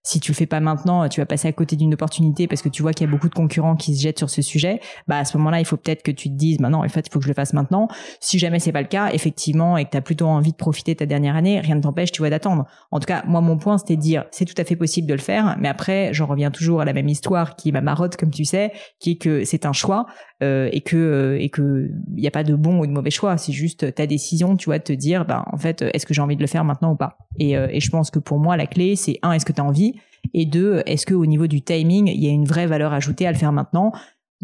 si 0.10 0.20
tu 0.20 0.32
le 0.32 0.36
fais 0.36 0.48
pas 0.48 0.60
maintenant, 0.60 1.08
tu 1.08 1.22
vas 1.22 1.28
passer 1.28 1.48
à 1.48 1.52
côté 1.52 1.76
d'une 1.76 1.94
opportunité 1.94 2.48
parce 2.48 2.64
que 2.64 2.70
tu 2.70 2.82
vois 2.82 2.94
qu'il 2.94 3.06
y 3.06 3.08
a 3.08 3.12
beaucoup 3.12 3.30
de 3.30 3.36
concurrents 3.36 3.76
qui 3.76 3.96
se 3.96 4.02
jettent 4.02 4.18
sur 4.18 4.32
ce 4.32 4.42
sujet. 4.42 4.80
Bah 5.08 5.20
à 5.20 5.26
ce 5.26 5.38
moment-là, 5.38 5.60
il 5.60 5.66
faut 5.66 5.78
peut-être 5.78 6.02
que 6.02 6.10
tu 6.10 6.30
te 6.30 6.36
dises, 6.36 6.58
bah 6.58 6.70
non, 6.70 6.80
en 6.80 6.90
fait, 6.90 7.06
il 7.06 7.12
faut 7.12 7.20
que 7.20 7.26
je 7.26 7.30
le 7.30 7.36
fasse 7.36 7.54
maintenant. 7.54 7.88
Si 8.20 8.40
jamais 8.40 8.58
c'est 8.58 8.72
pas 8.72 8.82
le 8.82 8.88
cas, 8.88 9.12
effectivement, 9.14 9.78
et 9.78 9.86
que 9.86 9.92
tu 9.92 9.98
as 9.98 10.02
plutôt 10.02 10.26
envie 10.26 10.52
de 10.52 10.58
profiter 10.58 10.94
de 10.94 11.00
ta 11.00 11.06
dernière 11.06 11.36
année, 11.36 11.60
rien 11.60 11.76
ne 11.76 11.82
t'empêche, 11.82 12.12
tu 12.12 12.24
vois, 12.24 12.32
d'attendre. 12.32 12.66
En 12.90 13.00
tout 13.00 13.06
cas, 13.06 13.24
moi, 13.28 13.42
mon 13.42 13.58
point, 13.58 13.78
c'était 13.78 13.98
de 13.98 14.02
dire, 14.02 14.26
c'est 14.32 14.46
tout 14.46 14.60
à 14.60 14.64
fait 14.64 14.76
possible 14.76 15.08
de 15.08 15.14
le 15.14 15.20
faire, 15.20 15.56
mais 15.60 15.68
après, 15.68 16.10
j'en 16.12 16.26
reviens 16.26 16.50
toujours 16.50 16.82
à 16.82 16.86
la 16.86 16.94
même 16.94 17.08
histoire 17.08 17.56
qui 17.56 17.70
est 17.70 17.72
ma 17.72 17.82
marotte, 17.82 18.18
comme 18.18 18.32
tu 18.32 18.46
sais, 18.46 18.72
qui 19.00 19.12
est 19.12 19.18
que 19.18 19.46
c'est 19.46 19.68
un 19.68 19.74
choix 19.74 20.08
euh, 20.42 20.70
et 20.72 20.82
que 20.82 20.96
euh, 20.96 21.40
et 21.40 21.50
que 21.50 21.90
il 22.16 22.24
y 22.24 22.28
a 22.28 22.32
pas 22.32 22.44
de 22.44 22.56
bon 22.56 22.80
ou 22.80 22.88
de 22.88 22.92
mauvais 22.92 23.12
choix. 23.12 23.38
C'est 23.38 23.52
juste 23.52 23.94
ta 23.94 24.08
décision, 24.08 24.56
tu 24.56 24.66
vois, 24.66 24.78
de 24.78 24.84
te 24.84 24.94
dire, 24.94 25.26
bah 25.26 25.46
en 25.52 25.58
fait, 25.58 25.82
est-ce 25.94 26.06
que 26.06 26.14
j'ai 26.14 26.22
envie 26.22 26.36
de 26.36 26.42
le 26.42 26.48
faire 26.48 26.64
maintenant 26.64 26.94
ou 26.94 26.96
pas? 26.96 27.18
Et, 27.38 27.58
euh, 27.58 27.68
et 27.72 27.80
je 27.80 27.90
pense 27.90 28.10
que 28.12 28.20
pour 28.20 28.40
moi, 28.40 28.58
la 28.58 28.68
clé, 28.68 28.96
c'est 28.96 29.20
un, 29.22 29.34
est-ce 29.34 29.46
que 29.46 29.54
tu 29.54 29.62
as 29.62 29.66
envie? 29.66 29.96
Et 30.34 30.46
deux, 30.46 30.82
est-ce 30.86 31.06
que 31.06 31.14
au 31.14 31.26
niveau 31.26 31.48
du 31.48 31.62
timing, 31.62 32.08
il 32.08 32.24
y 32.24 32.28
a 32.28 32.32
une 32.32 32.46
vraie 32.46 32.68
valeur 32.68 32.94
ajoutée 32.94 33.28
à 33.28 33.32
le 33.32 33.38
faire 33.38 33.52
maintenant? 33.52 33.92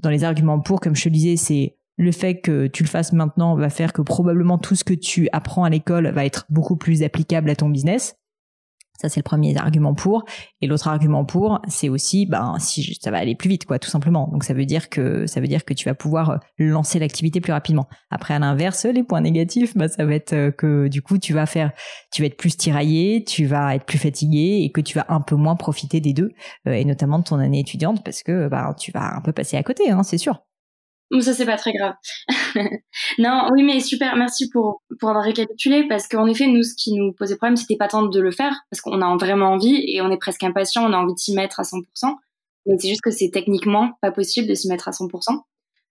Dans 0.01 0.09
les 0.09 0.23
arguments 0.23 0.59
pour, 0.59 0.81
comme 0.81 0.95
je 0.95 1.03
te 1.03 1.09
disais, 1.09 1.37
c'est 1.37 1.77
le 1.97 2.11
fait 2.11 2.41
que 2.41 2.67
tu 2.67 2.83
le 2.83 2.89
fasses 2.89 3.13
maintenant 3.13 3.55
va 3.55 3.69
faire 3.69 3.93
que 3.93 4.01
probablement 4.01 4.57
tout 4.57 4.75
ce 4.75 4.83
que 4.83 4.93
tu 4.93 5.29
apprends 5.31 5.63
à 5.63 5.69
l'école 5.69 6.09
va 6.09 6.25
être 6.25 6.45
beaucoup 6.49 6.75
plus 6.75 7.03
applicable 7.03 7.49
à 7.49 7.55
ton 7.55 7.69
business. 7.69 8.17
Ça, 9.01 9.09
c'est 9.09 9.19
le 9.19 9.23
premier 9.23 9.57
argument 9.57 9.93
pour. 9.93 10.23
Et 10.61 10.67
l'autre 10.67 10.87
argument 10.87 11.25
pour, 11.25 11.61
c'est 11.67 11.89
aussi, 11.89 12.25
ben, 12.25 12.55
si 12.59 12.97
ça 13.01 13.11
va 13.11 13.17
aller 13.17 13.35
plus 13.35 13.49
vite, 13.49 13.65
quoi, 13.65 13.79
tout 13.79 13.89
simplement. 13.89 14.29
Donc, 14.31 14.43
ça 14.43 14.53
veut 14.53 14.65
dire 14.65 14.89
que, 14.89 15.27
ça 15.27 15.41
veut 15.41 15.47
dire 15.47 15.65
que 15.65 15.73
tu 15.73 15.85
vas 15.85 15.95
pouvoir 15.95 16.29
euh, 16.29 16.37
lancer 16.57 16.99
l'activité 16.99 17.41
plus 17.41 17.51
rapidement. 17.51 17.87
Après, 18.09 18.33
à 18.33 18.39
l'inverse, 18.39 18.85
les 18.85 19.03
points 19.03 19.21
négatifs, 19.21 19.75
ben, 19.75 19.87
ça 19.87 20.05
va 20.05 20.15
être 20.15 20.33
euh, 20.33 20.51
que, 20.51 20.87
du 20.87 21.01
coup, 21.01 21.17
tu 21.17 21.33
vas 21.33 21.45
faire, 21.45 21.71
tu 22.11 22.21
vas 22.21 22.27
être 22.27 22.37
plus 22.37 22.55
tiraillé, 22.57 23.23
tu 23.25 23.45
vas 23.45 23.75
être 23.75 23.85
plus 23.85 23.97
fatigué 23.97 24.61
et 24.63 24.71
que 24.71 24.81
tu 24.81 24.97
vas 24.97 25.05
un 25.09 25.21
peu 25.21 25.35
moins 25.35 25.55
profiter 25.55 25.99
des 25.99 26.13
deux, 26.13 26.31
euh, 26.67 26.73
et 26.73 26.85
notamment 26.85 27.19
de 27.19 27.23
ton 27.23 27.39
année 27.39 27.59
étudiante 27.59 28.03
parce 28.03 28.23
que, 28.23 28.47
ben, 28.47 28.73
tu 28.79 28.91
vas 28.91 29.15
un 29.15 29.21
peu 29.21 29.33
passer 29.33 29.57
à 29.57 29.63
côté, 29.63 29.89
hein, 29.91 30.03
c'est 30.03 30.17
sûr. 30.17 30.41
Ça, 31.19 31.33
c'est 31.33 31.45
pas 31.45 31.57
très 31.57 31.71
grave. 31.73 31.93
non, 33.19 33.47
oui, 33.53 33.63
mais 33.63 33.79
super. 33.79 34.15
Merci 34.15 34.49
pour, 34.49 34.81
pour 34.99 35.09
avoir 35.09 35.23
récapitulé 35.23 35.87
parce 35.87 36.07
qu'en 36.07 36.25
effet, 36.27 36.47
nous, 36.47 36.63
ce 36.63 36.73
qui 36.75 36.93
nous 36.93 37.13
posait 37.13 37.35
problème, 37.35 37.57
c'était 37.57 37.77
pas 37.77 37.87
tant 37.87 38.03
de 38.03 38.19
le 38.19 38.31
faire 38.31 38.55
parce 38.69 38.81
qu'on 38.81 39.01
a 39.01 39.17
vraiment 39.17 39.51
envie 39.51 39.83
et 39.87 40.01
on 40.01 40.11
est 40.11 40.17
presque 40.17 40.43
impatient, 40.43 40.83
on 40.83 40.93
a 40.93 40.97
envie 40.97 41.13
de 41.13 41.19
s'y 41.19 41.35
mettre 41.35 41.59
à 41.59 41.63
100%. 41.63 41.83
Mais 42.65 42.77
c'est 42.79 42.87
juste 42.87 43.01
que 43.01 43.11
c'est 43.11 43.29
techniquement 43.31 43.91
pas 44.01 44.11
possible 44.11 44.47
de 44.47 44.55
s'y 44.55 44.67
mettre 44.67 44.87
à 44.87 44.91
100%. 44.91 45.41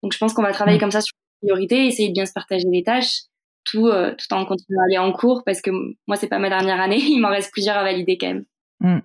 Donc, 0.03 0.13
je 0.13 0.19
pense 0.19 0.35
qu'on 0.35 0.43
va 0.43 0.53
travailler 0.53 0.79
mm. 0.79 0.81
comme 0.81 0.91
ça 0.91 1.01
sur 1.01 1.15
les 1.43 1.49
priorités, 1.49 1.87
essayer 1.87 2.09
de 2.09 2.15
bien 2.15 2.27
se 2.27 2.33
partager 2.33 2.67
les 2.71 2.83
tâches, 2.83 3.23
tout, 3.65 3.87
euh, 3.87 4.15
tout 4.17 4.33
en 4.35 4.45
continuant 4.45 4.81
à 4.83 4.85
aller 4.85 4.99
en 4.99 5.13
cours 5.13 5.43
parce 5.47 5.63
que 5.63 5.71
moi, 6.07 6.17
c'est 6.17 6.29
pas 6.29 6.39
ma 6.39 6.49
dernière 6.49 6.81
année. 6.81 6.99
Il 7.09 7.21
m'en 7.21 7.31
reste 7.31 7.53
plusieurs 7.53 7.77
à 7.77 7.85
valider 7.85 8.19
quand 8.19 8.27
même. 8.27 8.45
Mm. 8.81 8.99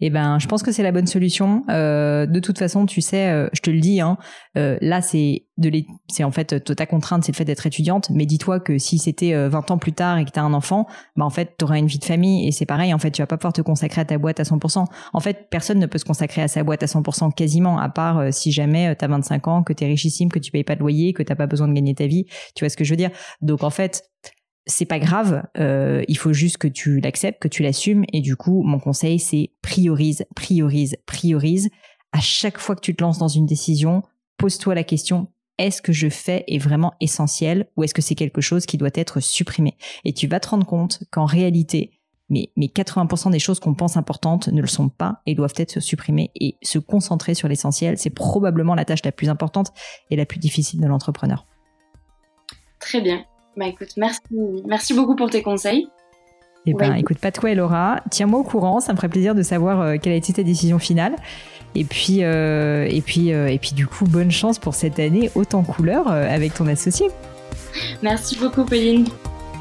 Eh 0.00 0.10
ben, 0.10 0.38
je 0.38 0.46
pense 0.46 0.62
que 0.62 0.72
c'est 0.72 0.82
la 0.82 0.92
bonne 0.92 1.06
solution. 1.06 1.62
Euh, 1.68 2.26
de 2.26 2.40
toute 2.40 2.58
façon, 2.58 2.86
tu 2.86 3.00
sais, 3.00 3.28
euh, 3.28 3.48
je 3.52 3.60
te 3.60 3.70
le 3.70 3.80
dis, 3.80 4.00
hein, 4.00 4.18
euh, 4.56 4.76
là, 4.80 5.00
c'est 5.00 5.46
de 5.58 5.70
c'est 6.08 6.24
en 6.24 6.30
fait 6.30 6.64
ta 6.74 6.86
contrainte, 6.86 7.22
c'est 7.22 7.32
le 7.32 7.36
fait 7.36 7.44
d'être 7.44 7.66
étudiante. 7.66 8.08
Mais 8.10 8.24
dis-toi 8.26 8.60
que 8.60 8.78
si 8.78 8.98
c'était 8.98 9.48
20 9.48 9.70
ans 9.70 9.78
plus 9.78 9.92
tard 9.92 10.18
et 10.18 10.24
que 10.24 10.30
tu 10.30 10.38
as 10.38 10.42
un 10.42 10.54
enfant, 10.54 10.86
bah 11.16 11.24
en 11.24 11.30
fait, 11.30 11.54
tu 11.58 11.64
auras 11.64 11.78
une 11.78 11.86
vie 11.86 11.98
de 11.98 12.04
famille 12.04 12.48
et 12.48 12.52
c'est 12.52 12.66
pareil. 12.66 12.94
En 12.94 12.98
fait, 12.98 13.10
tu 13.10 13.20
vas 13.20 13.26
pas 13.26 13.36
pouvoir 13.36 13.52
te 13.52 13.60
consacrer 13.60 14.00
à 14.00 14.04
ta 14.06 14.16
boîte 14.16 14.40
à 14.40 14.44
100%. 14.44 14.86
En 15.12 15.20
fait, 15.20 15.48
personne 15.50 15.78
ne 15.78 15.86
peut 15.86 15.98
se 15.98 16.04
consacrer 16.04 16.42
à 16.42 16.48
sa 16.48 16.64
boîte 16.64 16.82
à 16.82 16.86
100% 16.86 17.34
quasiment, 17.34 17.78
à 17.78 17.90
part 17.90 18.32
si 18.32 18.52
jamais 18.52 18.96
tu 18.96 19.04
as 19.04 19.08
25 19.08 19.48
ans, 19.48 19.62
que 19.62 19.74
tu 19.74 19.84
es 19.84 19.86
richissime, 19.86 20.30
que 20.30 20.38
tu 20.38 20.50
payes 20.50 20.64
pas 20.64 20.76
de 20.76 20.80
loyer, 20.80 21.12
que 21.12 21.22
t'as 21.22 21.36
pas 21.36 21.46
besoin 21.46 21.68
de 21.68 21.74
gagner 21.74 21.94
ta 21.94 22.06
vie. 22.06 22.24
Tu 22.54 22.64
vois 22.64 22.70
ce 22.70 22.76
que 22.76 22.84
je 22.84 22.90
veux 22.90 22.96
dire? 22.96 23.10
Donc 23.42 23.62
en 23.62 23.70
fait, 23.70 24.02
c'est 24.66 24.84
pas 24.84 24.98
grave, 24.98 25.42
euh, 25.58 26.04
il 26.08 26.16
faut 26.16 26.32
juste 26.32 26.58
que 26.58 26.68
tu 26.68 27.00
l'acceptes, 27.00 27.40
que 27.40 27.48
tu 27.48 27.62
l'assumes. 27.62 28.04
Et 28.12 28.20
du 28.20 28.36
coup, 28.36 28.62
mon 28.62 28.78
conseil, 28.78 29.18
c'est 29.18 29.52
priorise, 29.62 30.24
priorise, 30.36 30.96
priorise. 31.06 31.70
À 32.12 32.20
chaque 32.20 32.58
fois 32.58 32.74
que 32.74 32.80
tu 32.80 32.94
te 32.94 33.02
lances 33.02 33.18
dans 33.18 33.28
une 33.28 33.46
décision, 33.46 34.02
pose-toi 34.36 34.74
la 34.74 34.84
question 34.84 35.28
est-ce 35.60 35.82
que 35.82 35.92
je 35.92 36.08
fais 36.08 36.42
est 36.48 36.56
vraiment 36.56 36.94
essentiel 37.00 37.68
ou 37.76 37.84
est-ce 37.84 37.92
que 37.92 38.00
c'est 38.00 38.14
quelque 38.14 38.40
chose 38.40 38.64
qui 38.64 38.78
doit 38.78 38.88
être 38.94 39.20
supprimé? 39.20 39.76
Et 40.04 40.14
tu 40.14 40.26
vas 40.26 40.40
te 40.40 40.48
rendre 40.48 40.64
compte 40.64 41.04
qu'en 41.10 41.26
réalité, 41.26 42.00
mais, 42.30 42.50
mais 42.56 42.66
80% 42.66 43.30
des 43.30 43.38
choses 43.38 43.60
qu'on 43.60 43.74
pense 43.74 43.98
importantes 43.98 44.48
ne 44.48 44.62
le 44.62 44.66
sont 44.66 44.88
pas 44.88 45.20
et 45.26 45.34
doivent 45.34 45.52
être 45.56 45.78
supprimées. 45.80 46.30
Et 46.34 46.56
se 46.62 46.78
concentrer 46.78 47.34
sur 47.34 47.46
l'essentiel, 47.46 47.98
c'est 47.98 48.08
probablement 48.08 48.74
la 48.74 48.86
tâche 48.86 49.04
la 49.04 49.12
plus 49.12 49.28
importante 49.28 49.70
et 50.10 50.16
la 50.16 50.24
plus 50.24 50.38
difficile 50.38 50.80
de 50.80 50.86
l'entrepreneur. 50.86 51.44
Très 52.78 53.02
bien. 53.02 53.26
Bah 53.56 53.66
écoute, 53.66 53.90
merci, 53.96 54.20
merci 54.66 54.94
beaucoup 54.94 55.16
pour 55.16 55.30
tes 55.30 55.42
conseils. 55.42 55.88
Eh 56.66 56.74
ben, 56.74 56.94
écoute, 56.94 57.18
pas 57.18 57.30
de 57.30 57.38
quoi, 57.38 57.54
Laura. 57.54 58.00
Tiens-moi 58.10 58.40
au 58.40 58.44
courant, 58.44 58.80
ça 58.80 58.92
me 58.92 58.96
ferait 58.96 59.08
plaisir 59.08 59.34
de 59.34 59.42
savoir 59.42 59.80
euh, 59.80 59.96
quelle 60.00 60.12
a 60.12 60.16
été 60.16 60.32
ta 60.32 60.42
décision 60.42 60.78
finale. 60.78 61.16
Et 61.74 61.84
puis, 61.84 62.18
euh, 62.22 62.86
et 62.88 63.00
puis, 63.00 63.32
euh, 63.32 63.46
et 63.46 63.58
puis, 63.58 63.72
du 63.72 63.86
coup, 63.86 64.04
bonne 64.04 64.30
chance 64.30 64.58
pour 64.58 64.74
cette 64.74 64.98
année 64.98 65.30
autant 65.34 65.62
couleur 65.62 66.08
avec 66.08 66.54
ton 66.54 66.66
associé. 66.66 67.06
Merci 68.02 68.36
beaucoup, 68.36 68.64
Pauline. 68.64 69.06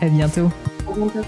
À 0.02 0.08
bientôt. 0.08 0.49
À 0.89 0.93
bientôt. 0.95 1.28